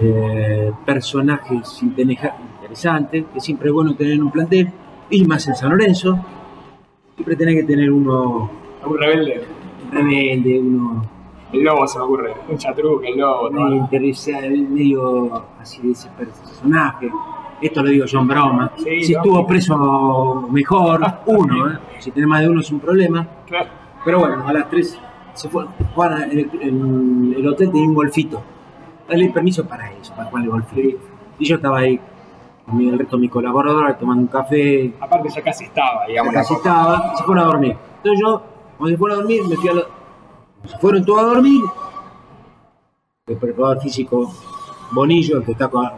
[0.00, 4.70] eh, personajes interesantes, que siempre es bueno tener en un plantel,
[5.10, 6.18] y más en San Lorenzo,
[7.14, 8.50] siempre tenés que tener uno
[8.82, 9.44] Algún rebelde.
[9.92, 11.02] rebelde, uno
[11.52, 12.34] El lobo se me ocurre.
[12.48, 13.50] Un chatruque, el lobo.
[13.50, 13.74] medio todo.
[13.76, 17.10] interesado, medio así de ese personaje.
[17.60, 18.72] Esto lo digo yo en broma.
[18.78, 19.18] Sí, si ¿no?
[19.20, 21.70] estuvo preso, mejor, uno.
[21.70, 21.78] ¿eh?
[22.00, 23.24] Si tiene más de uno es un problema.
[23.46, 23.68] Claro.
[24.04, 24.98] Pero bueno, a las 3
[25.34, 25.64] se fue.
[25.94, 28.42] Juan, el, el- el hotel tenía un golfito.
[29.08, 30.98] Dale permiso para eso, para jugar el golfito.
[31.38, 32.00] Y yo estaba ahí
[32.66, 34.92] con el resto de mis colaboradores tomando un café.
[35.00, 36.32] Aparte ya casi estaba, digamos.
[36.32, 37.76] Casi la- estaba, se fueron a dormir.
[37.96, 38.42] Entonces yo,
[38.78, 39.86] cuando se fueron a dormir, me fui a la-
[40.66, 41.62] Se fueron todos a dormir.
[43.26, 44.32] El preparador físico
[44.92, 45.90] Bonillo, el que está con- eh,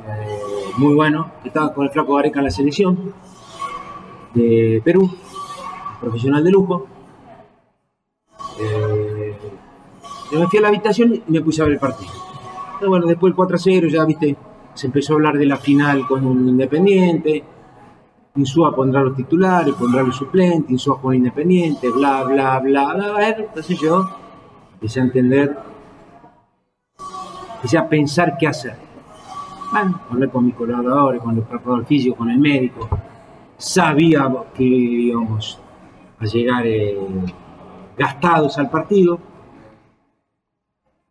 [0.78, 3.12] muy bueno, que estaba con el flaco Gareca en la selección
[4.34, 5.10] de Perú,
[6.00, 6.86] profesional de lujo.
[10.34, 12.10] Yo me fui a la habitación y me puse a ver el partido.
[12.78, 14.36] Pero bueno, después el 4 a 0, ya viste,
[14.74, 17.44] se empezó a hablar de la final con un Independiente.
[18.34, 23.06] Insúa pondrá los titulares, pondrá los suplentes, Insúa con Independiente, bla, bla, bla, bla.
[23.06, 24.04] A ver, entonces yo
[24.72, 25.56] empecé a entender,
[27.54, 28.74] empecé a pensar qué hacer.
[29.70, 32.88] Bueno, hablé con mis colaboradores, con el preparador físico, con el médico.
[33.56, 35.60] Sabía que íbamos
[36.18, 36.98] a llegar eh,
[37.96, 39.20] gastados al partido,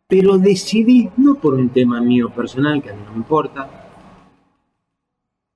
[0.06, 3.68] pero decidí, no por un tema mío personal, que a mí no me importa,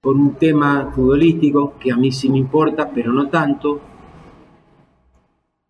[0.01, 3.81] por un tema futbolístico que a mí sí me importa, pero no tanto.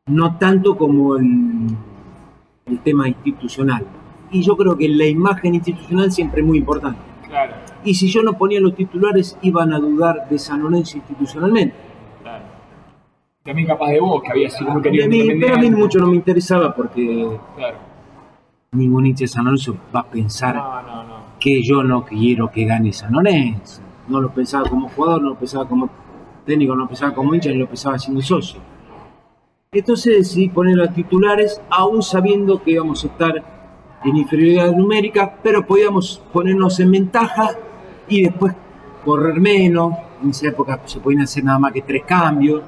[0.07, 1.27] No tanto como el,
[2.67, 3.85] el tema institucional.
[4.31, 7.01] Y yo creo que la imagen institucional siempre es muy importante.
[7.27, 7.55] Claro,
[7.85, 11.75] Y si yo no ponía los titulares, iban a dudar de San Lorenzo institucionalmente.
[12.23, 12.45] claro.
[13.43, 15.09] También capaz de vos, que había sido muy querido
[15.41, 17.88] pero a mí mucho no me interesaba porque Claro.
[18.73, 21.15] Ningún hincha de San Lorenzo va a pensar No, no, no.
[21.41, 23.83] que yo no quiero que gane San Lorenzo.
[24.09, 25.89] No lo pensaba como jugador, no lo pensaba como
[26.45, 28.61] técnico, no lo pensaba como hincha, ni lo pensaba siendo socio.
[29.73, 33.43] Entonces decidí poner los titulares, aún sabiendo que íbamos a estar
[34.05, 37.51] en inferioridad numérica, pero podíamos ponernos en ventaja
[38.09, 38.55] y después
[39.05, 39.93] correr menos.
[40.23, 42.63] En esa época se podían hacer nada más que tres cambios,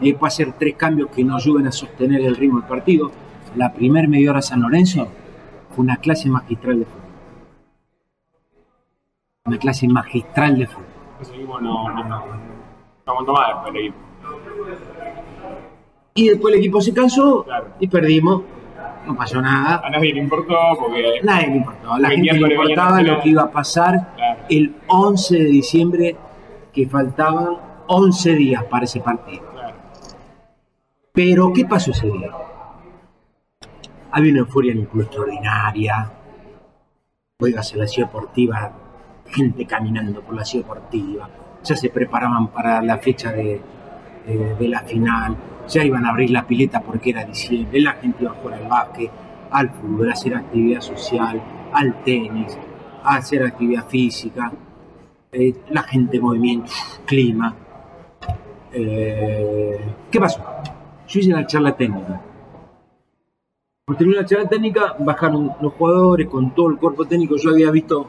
[0.00, 3.10] y después hacer tres cambios que nos ayuden a sostener el ritmo del partido.
[3.56, 5.08] La primer media hora San Lorenzo
[5.78, 7.02] una clase magistral de fútbol
[9.46, 10.84] una clase magistral de fútbol.
[11.22, 13.96] Ese equipo no, no, no, no aguantó más después el equipo.
[16.14, 17.68] Y después el equipo se cansó Claro.
[17.80, 18.42] y perdimos.
[19.06, 19.80] No pasó nada.
[19.82, 21.20] A nadie le importó porque.
[21.22, 21.96] Nadie le importaba.
[21.96, 24.40] A la gente le importaba lo que iba a pasar Claro.
[24.50, 26.16] el 11 de diciembre,
[26.72, 27.56] que faltaban
[27.86, 29.44] 11 días para ese partido.
[29.50, 29.76] Claro.
[31.12, 32.30] Pero, ¿qué pasó ese día?
[34.18, 36.10] Había una euforia en el club extraordinaria.
[37.40, 38.72] Oigas en la ciudad deportiva,
[39.28, 41.30] gente caminando por la ciudad deportiva.
[41.62, 43.60] Ya se preparaban para la fecha de,
[44.58, 45.36] de- la final.
[45.68, 47.80] Ya iban a abrir la pileta porque era diciembre.
[47.80, 49.08] La gente iba a jugar al básquet,
[49.52, 51.40] al fútbol, a hacer actividad social,
[51.72, 52.58] al tenis,
[53.04, 54.50] a hacer actividad física.
[55.30, 56.72] Eh, la gente en movimiento,
[57.06, 57.54] clima.
[58.72, 59.78] Eh,
[60.10, 60.44] ¿Qué pasó?
[61.06, 62.20] Yo hice la charla técnica.
[63.88, 67.36] Cuando terminó la charla técnica, bajaron los jugadores con todo el cuerpo técnico.
[67.36, 68.06] Yo había visto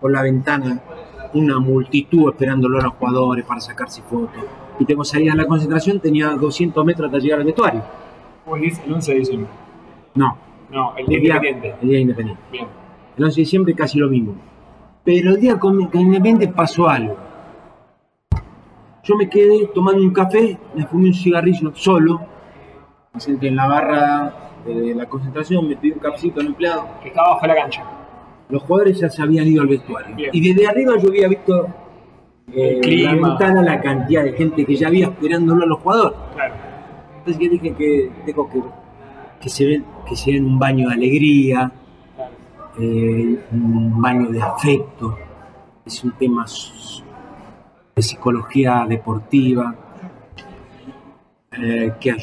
[0.00, 0.80] por la ventana
[1.34, 4.42] una multitud esperándolo a los jugadores para sacarse fotos.
[4.78, 7.82] Y tengo salida a la concentración, tenía 200 metros hasta llegar al vestuario.
[8.46, 9.50] Vos el 11 de diciembre.
[10.14, 10.34] No,
[10.70, 11.78] No, el día el día, independiente.
[11.82, 12.42] el día independiente.
[12.50, 12.66] Bien.
[13.18, 14.34] El 11 de diciembre casi lo mismo.
[15.04, 17.18] Pero el día con con Independiente pasó algo.
[19.04, 22.18] Yo me quedé tomando un café, me fumé un cigarrillo solo,
[23.12, 26.86] me senté en la barra de la concentración, me pedí un cafecito al empleado.
[27.02, 27.84] Que estaba bajo la cancha.
[28.48, 30.16] Los jugadores ya se habían ido al vestuario.
[30.16, 30.30] Bien.
[30.32, 31.68] Y desde arriba yo había visto
[32.52, 36.18] eh, la ventana la cantidad de gente que ya había esperándolo a los jugadores.
[36.34, 36.54] Claro.
[37.18, 38.62] Entonces yo dije que tengo que,
[39.40, 41.70] que se ven, que se den un baño de alegría,
[42.16, 42.32] claro.
[42.80, 45.18] eh, un baño de afecto,
[45.84, 46.46] es un tema
[47.94, 49.74] de psicología deportiva,
[51.52, 52.16] eh, que eh,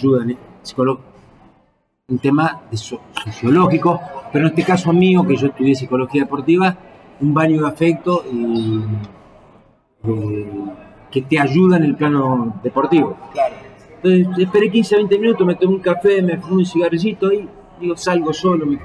[0.63, 0.99] psicolo-
[2.07, 3.99] un tema de so- sociológico,
[4.31, 6.77] pero en este caso mío, que yo estudié psicología deportiva,
[7.19, 8.83] un baño de afecto y,
[10.03, 10.65] eh,
[11.09, 13.17] que te ayuda en el plano deportivo.
[13.33, 13.55] Claro.
[14.03, 17.49] Entonces esperé 15, 20 minutos, me tomé un café, me fumé un cigarrillito y
[17.79, 18.77] digo, salgo solo, me,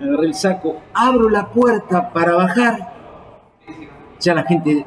[0.00, 2.92] me agarré el saco, abro la puerta para bajar,
[4.18, 4.84] ya la gente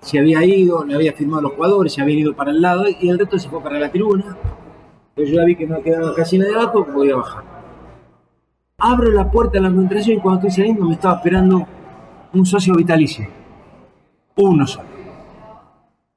[0.00, 2.84] se había ido, le había firmado a los jugadores, se habían ido para el lado
[2.86, 4.36] y el resto se fue para la tribuna.
[5.16, 7.42] Yo ya vi que no quedaba casi nadie abajo, podía bajar.
[8.76, 11.66] Abro la puerta de la concentración y cuando estoy saliendo me estaba esperando
[12.34, 13.26] un socio vitalicio.
[14.36, 14.88] Uno solo.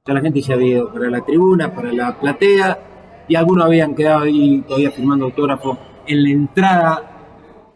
[0.04, 2.78] La gente se había ido para la tribuna, para la platea,
[3.26, 7.02] y algunos habían quedado ahí todavía firmando autógrafo en la entrada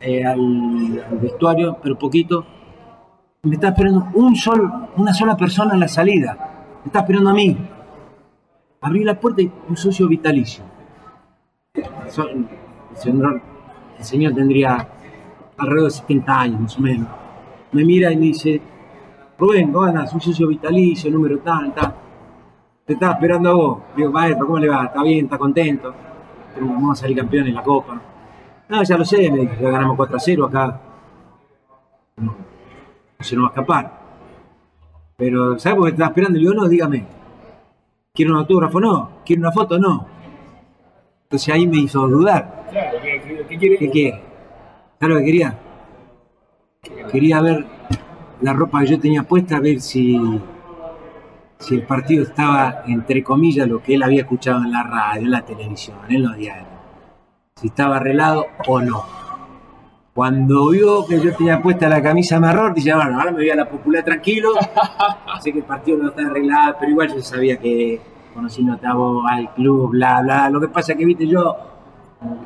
[0.01, 2.45] eh, al, al vestuario, pero poquito.
[3.45, 6.77] Me está esperando un sol, una sola persona en la salida.
[6.83, 7.57] Me está esperando a mí.
[8.83, 10.74] Abrí la puerta y un socio vitalicio.
[11.75, 11.83] El
[14.05, 14.89] señor, tendría
[15.59, 17.09] alrededor de 70 años, más o menos.
[17.73, 18.63] Me mira y me dice,
[19.37, 20.15] Rubén, ¿cómo andas?
[20.15, 21.75] Un socio vitalicio, número tal.
[22.87, 23.79] Te estaba esperando a vos.
[23.97, 24.85] Digo, maestro, ¿cómo le va?
[24.85, 25.25] ¿Está bien?
[25.25, 25.93] ¿Está contento?
[26.61, 28.01] Vamos a salir campeones en la Copa.
[28.69, 30.81] No, ya lo sé, me dijo, ya ganamos 4 a 0 acá.
[32.19, 32.37] No,
[33.19, 34.01] no se nos va a escapar.
[35.17, 36.39] Pero, ¿sabes por qué te estaba esperando?
[36.39, 37.05] Le digo, no, dígame.
[38.13, 38.79] ¿Quiere un autógrafo?
[38.81, 39.11] No.
[39.25, 39.77] ¿Quiere una foto?
[39.77, 40.14] No.
[41.25, 42.67] Entonces ahí me hizo dudar.
[42.71, 43.79] Claro, ¿qué, qué- quiere?
[43.79, 44.21] ¿Qué quiere?
[45.01, 45.59] ¿Sabes lo que quería?
[47.11, 47.65] Quería ver
[48.41, 50.21] la ropa que yo tenía puesta, a ver si,
[51.59, 55.31] si el partido estaba, entre comillas, lo que él había escuchado en la radio, en
[55.31, 56.69] la televisión, en los diarios.
[57.57, 59.03] Si estaba arreglado o no.
[60.13, 63.57] Cuando vio que yo tenía puesta la camisa marrón, dice, bueno, ahora me voy a
[63.57, 64.51] la popular tranquilo.
[65.41, 68.01] sé que el partido no está arreglado, pero igual yo sabía que
[68.35, 70.51] conocí notabo al club, bla, bla.
[70.51, 71.57] Lo que pasa es que, viste, yo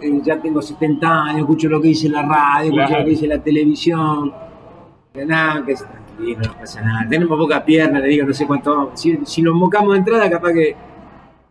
[0.02, 3.26] eh, ya tengo 70 años, escucho lo que dice la radio, escucho lo que dice
[3.26, 4.32] la televisión.
[5.12, 7.08] Que nada, que es tranquilo, no pasa nada.
[7.08, 8.92] Tenemos poca pierna, le digo, no sé cuánto.
[8.94, 10.76] Si, si nos mocamos de entrada, capaz que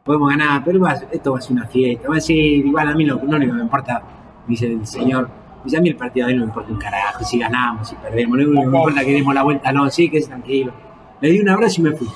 [0.03, 2.07] podemos ganar, pero va- esto va a ser una fiesta.
[2.07, 4.01] Va a ser igual a mí lo, lo único que me importa,
[4.47, 5.29] dice el señor.
[5.63, 7.95] Dice a mí el partido de hoy no me importa un carajo, si ganamos, si
[7.95, 10.71] perdemos, lo único que me importa que demos la vuelta, no, sí, que es tranquilo.
[11.19, 12.07] Le di un abrazo y me fui.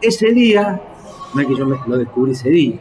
[0.00, 0.80] Ese día,
[1.34, 2.78] no es que yo me, lo descubrí ese día,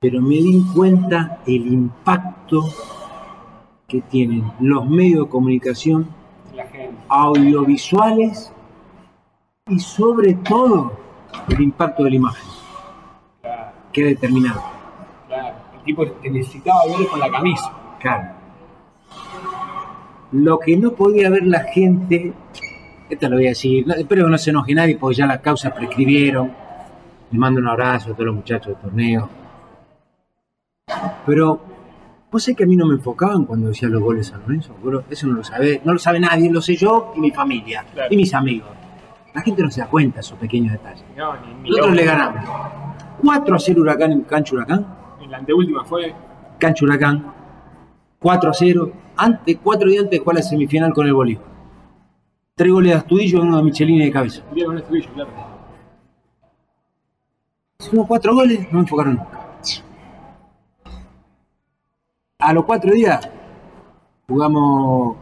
[0.00, 2.62] pero me di cuenta el impacto
[3.86, 6.08] que tienen los medios de comunicación
[7.08, 8.52] audiovisuales
[9.68, 10.92] y sobre todo
[11.48, 12.48] el impacto de la imagen,
[13.40, 14.62] Claro, que es determinado.
[15.26, 15.54] claro.
[15.74, 17.72] El tipo te necesitaba ver con la camisa.
[18.00, 18.28] Claro.
[20.32, 22.34] Lo que no podía ver la gente,
[23.08, 25.72] esto lo voy a decir, espero que no se enoje nadie porque ya las causas
[25.72, 26.52] prescribieron.
[27.30, 29.28] Les mando un abrazo a todos los muchachos del torneo.
[31.26, 31.60] Pero,
[32.30, 34.74] vos sé que a mí no me enfocaban cuando decía los goles de San Lorenzo.
[35.10, 38.08] Eso no lo sabe, no lo sabe nadie, lo sé yo y mi familia Claro.
[38.12, 38.68] y mis amigos.
[39.34, 41.04] La gente no se da cuenta de esos pequeños detalles.
[41.16, 42.44] No, ni, ni Nosotros le ganamos
[43.22, 44.86] 4 a 0 Huracán en Cancho Huracán.
[45.20, 46.14] En la anteúltima fue.
[46.58, 47.32] Cancho Huracán,
[48.18, 51.44] 4 a 0, antes, cuatro días antes de jugar la semifinal con el Bolívar.
[52.56, 54.42] Tres goles de Astudillo y uno de Michelini de cabeza.
[54.52, 55.30] Vieron un estribillo, claro.
[57.80, 59.38] Hicimos cuatro goles, no me enfocaron nunca.
[62.40, 63.28] A los cuatro días
[64.28, 65.16] jugamos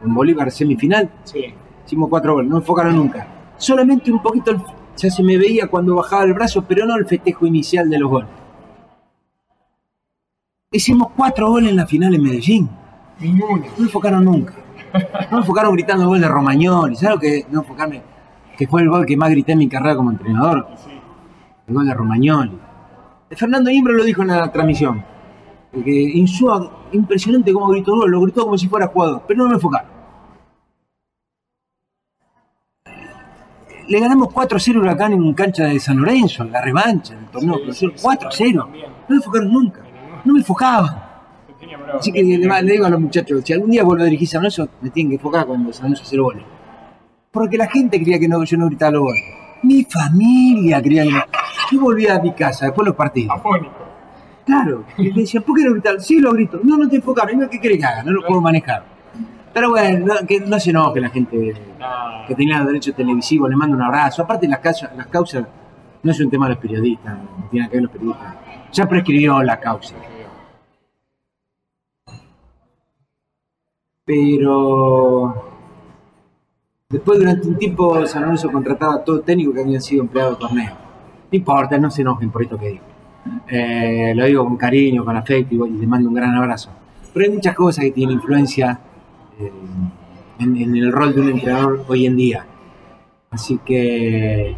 [0.00, 1.54] con Bolívar semifinal, Sí.
[1.86, 3.26] hicimos cuatro goles, no me enfocaron nunca.
[3.56, 4.52] Solamente un poquito,
[4.94, 8.10] ya se me veía cuando bajaba el brazo, pero no el festejo inicial de los
[8.10, 8.28] goles.
[10.70, 12.68] Hicimos cuatro goles en la final en Medellín.
[13.20, 13.64] Ninguno.
[13.64, 14.52] No me enfocaron nunca.
[15.30, 16.94] No me enfocaron gritando el gol de Romagnoli.
[16.96, 18.02] ¿Sabes lo que no enfocarme?
[18.58, 20.68] Que fue el gol que más grité en mi carrera como entrenador.
[20.76, 20.91] Sí.
[21.66, 22.58] El gol de Romagnoli.
[23.30, 25.04] Fernando Imbro lo dijo en la transmisión.
[25.72, 28.10] Que Insúa, impresionante cómo gritó el gol.
[28.10, 29.22] Lo gritó como si fuera jugador.
[29.26, 29.90] Pero no me enfocaron.
[33.88, 37.54] Le ganamos 4-0 a Huracán en cancha de San Lorenzo, en la revancha del torneo.
[37.72, 38.26] Sí, clausura.
[38.30, 38.58] sí, sí, 4-0.
[38.62, 38.86] también.
[38.90, 39.80] No me enfocaron nunca.
[40.24, 40.88] No me bravo.
[41.98, 44.42] Así que le, le digo a los muchachos, si algún día vuelvo a dirigir San
[44.42, 46.44] Lorenzo, me tienen que enfocar cuando San Lorenzo hace goles.
[47.30, 49.24] Porque la gente creía que no, yo no gritaba los goles.
[49.62, 51.22] Mi familia creía que no.
[51.72, 53.36] Yo volvía a mi casa después de los partidos.
[53.36, 53.74] Afónico.
[54.44, 54.84] Claro.
[54.98, 56.00] Y le decían, ¿por qué no gritar?
[56.00, 56.60] Sí, lo grito.
[56.62, 57.42] No, no te enfocaron.
[57.42, 58.02] ¿Y ¿Qué querés que haga?
[58.02, 58.84] No lo puedo manejar.
[59.54, 62.26] Pero bueno, no, que no se enoje la gente No.
[62.26, 63.48] que tenía los derechos televisivos.
[63.48, 64.22] Le mando un abrazo.
[64.22, 65.44] Aparte, las causas, las causas
[66.02, 67.16] no es un tema de los periodistas.
[67.18, 68.34] No tiene que ver los periodistas.
[68.72, 69.94] Ya prescribió la causa.
[74.04, 75.50] pero
[76.88, 80.40] después durante un tiempo San Lorenzo contrataba a todo técnico que habían sido empleados de
[80.40, 80.81] torneo.
[81.32, 82.84] No importa, no se enojen por esto que digo.
[83.48, 86.70] Eh, lo digo con cariño, con afecto y le mando un gran abrazo.
[87.12, 88.78] Pero hay muchas cosas que tienen influencia
[89.38, 89.52] eh,
[90.38, 92.46] en, en el rol de un entrenador hoy en día.
[93.30, 94.54] Así que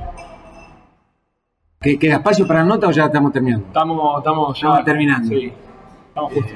[1.84, 3.66] ¿Que ¿Queda espacio para nota o ya estamos terminando?
[3.66, 5.28] Estamos, estamos ya Estamos terminando.
[5.28, 5.52] Sí,
[6.08, 6.52] estamos justo.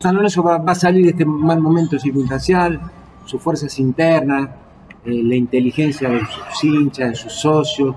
[0.00, 2.80] San Lorenzo va, va a salir de este mal momento circunstancial,
[3.26, 4.48] sus fuerzas internas,
[5.04, 7.96] eh, la inteligencia de sus hinchas, de sus socios,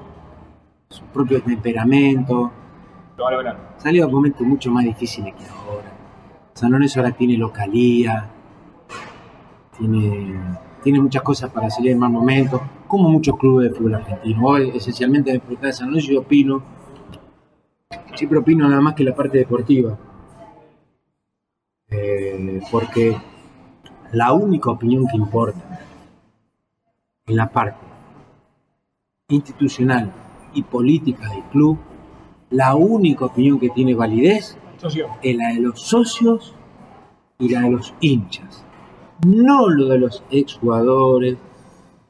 [0.87, 2.51] su propio temperamento.
[3.17, 3.73] Lo va a lograr.
[3.77, 5.91] Salió a momentos mucho más difíciles que ahora.
[6.53, 8.29] San Lorenzo ahora tiene localía,
[9.77, 10.39] tiene,
[10.81, 14.45] tiene muchas cosas para salir en mal momento, como muchos clubes de fútbol argentino.
[14.45, 16.63] Hoy, esencialmente, me pregunta de San Lorenzo, yo opino,
[18.15, 19.97] siempre opino nada más que la parte deportiva.
[21.89, 23.15] Eh, porque
[24.13, 25.83] la única opinión que importa
[27.25, 27.85] en la parte
[29.29, 30.11] institucional
[30.53, 31.77] y política del club,
[32.49, 35.07] la única opinión que tiene validez Socio.
[35.21, 36.53] es la de los socios
[37.39, 38.65] y la de los hinchas.
[39.25, 41.37] No lo de los exjugadores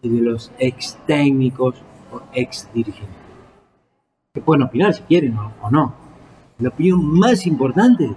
[0.02, 1.76] y de los ex técnicos
[2.12, 3.16] o ex dirigentes.
[4.34, 5.94] Que pueden opinar si quieren o, o no.
[6.58, 8.12] La opinión más importante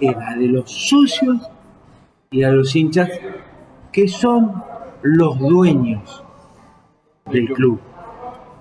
[0.00, 1.42] es la de los socios
[2.30, 3.10] y la de los hinchas,
[3.92, 4.71] que son
[5.02, 6.24] los dueños
[7.30, 7.80] del club.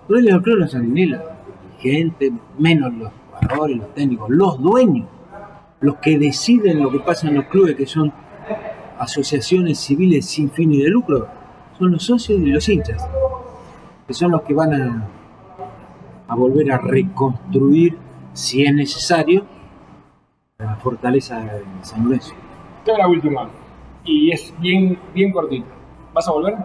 [0.07, 5.07] Los dueños del club los dirigentes, menos los jugadores, los técnicos, los dueños
[5.81, 8.13] los que deciden lo que pasa en los clubes, que son
[8.99, 11.27] asociaciones civiles sin fines de lucro,
[11.77, 13.03] son los socios y los hinchas,
[14.07, 15.07] que son los que van a,
[16.27, 17.97] a volver a reconstruir,
[18.33, 19.43] si es necesario,
[20.59, 22.35] la fortaleza de San Lorenzo.
[22.85, 23.49] La última.
[24.05, 25.80] Y es bien, bien cortita.
[26.13, 26.57] ¿Vas a volver?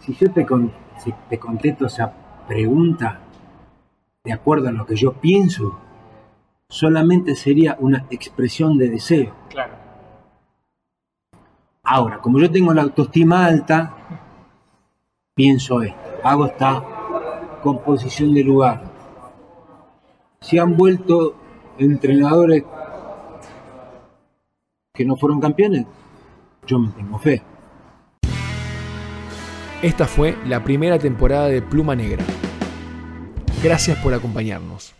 [0.00, 0.72] Si yo te, con-
[1.02, 2.12] si te contesto esa
[2.48, 3.20] pregunta
[4.24, 5.78] de acuerdo a lo que yo pienso,
[6.68, 9.34] solamente sería una expresión de deseo.
[9.50, 9.74] Claro.
[11.82, 13.94] Ahora, como yo tengo la autoestima alta,
[15.34, 16.82] pienso esto, hago esta
[17.62, 18.82] composición de lugar.
[20.40, 21.34] Si han vuelto
[21.78, 22.64] entrenadores
[24.98, 25.86] que no fueron campeones,
[26.66, 27.40] yo me tengo fe.
[29.80, 32.24] Esta fue la primera temporada de Pluma Negra.
[33.62, 34.97] Gracias por acompañarnos.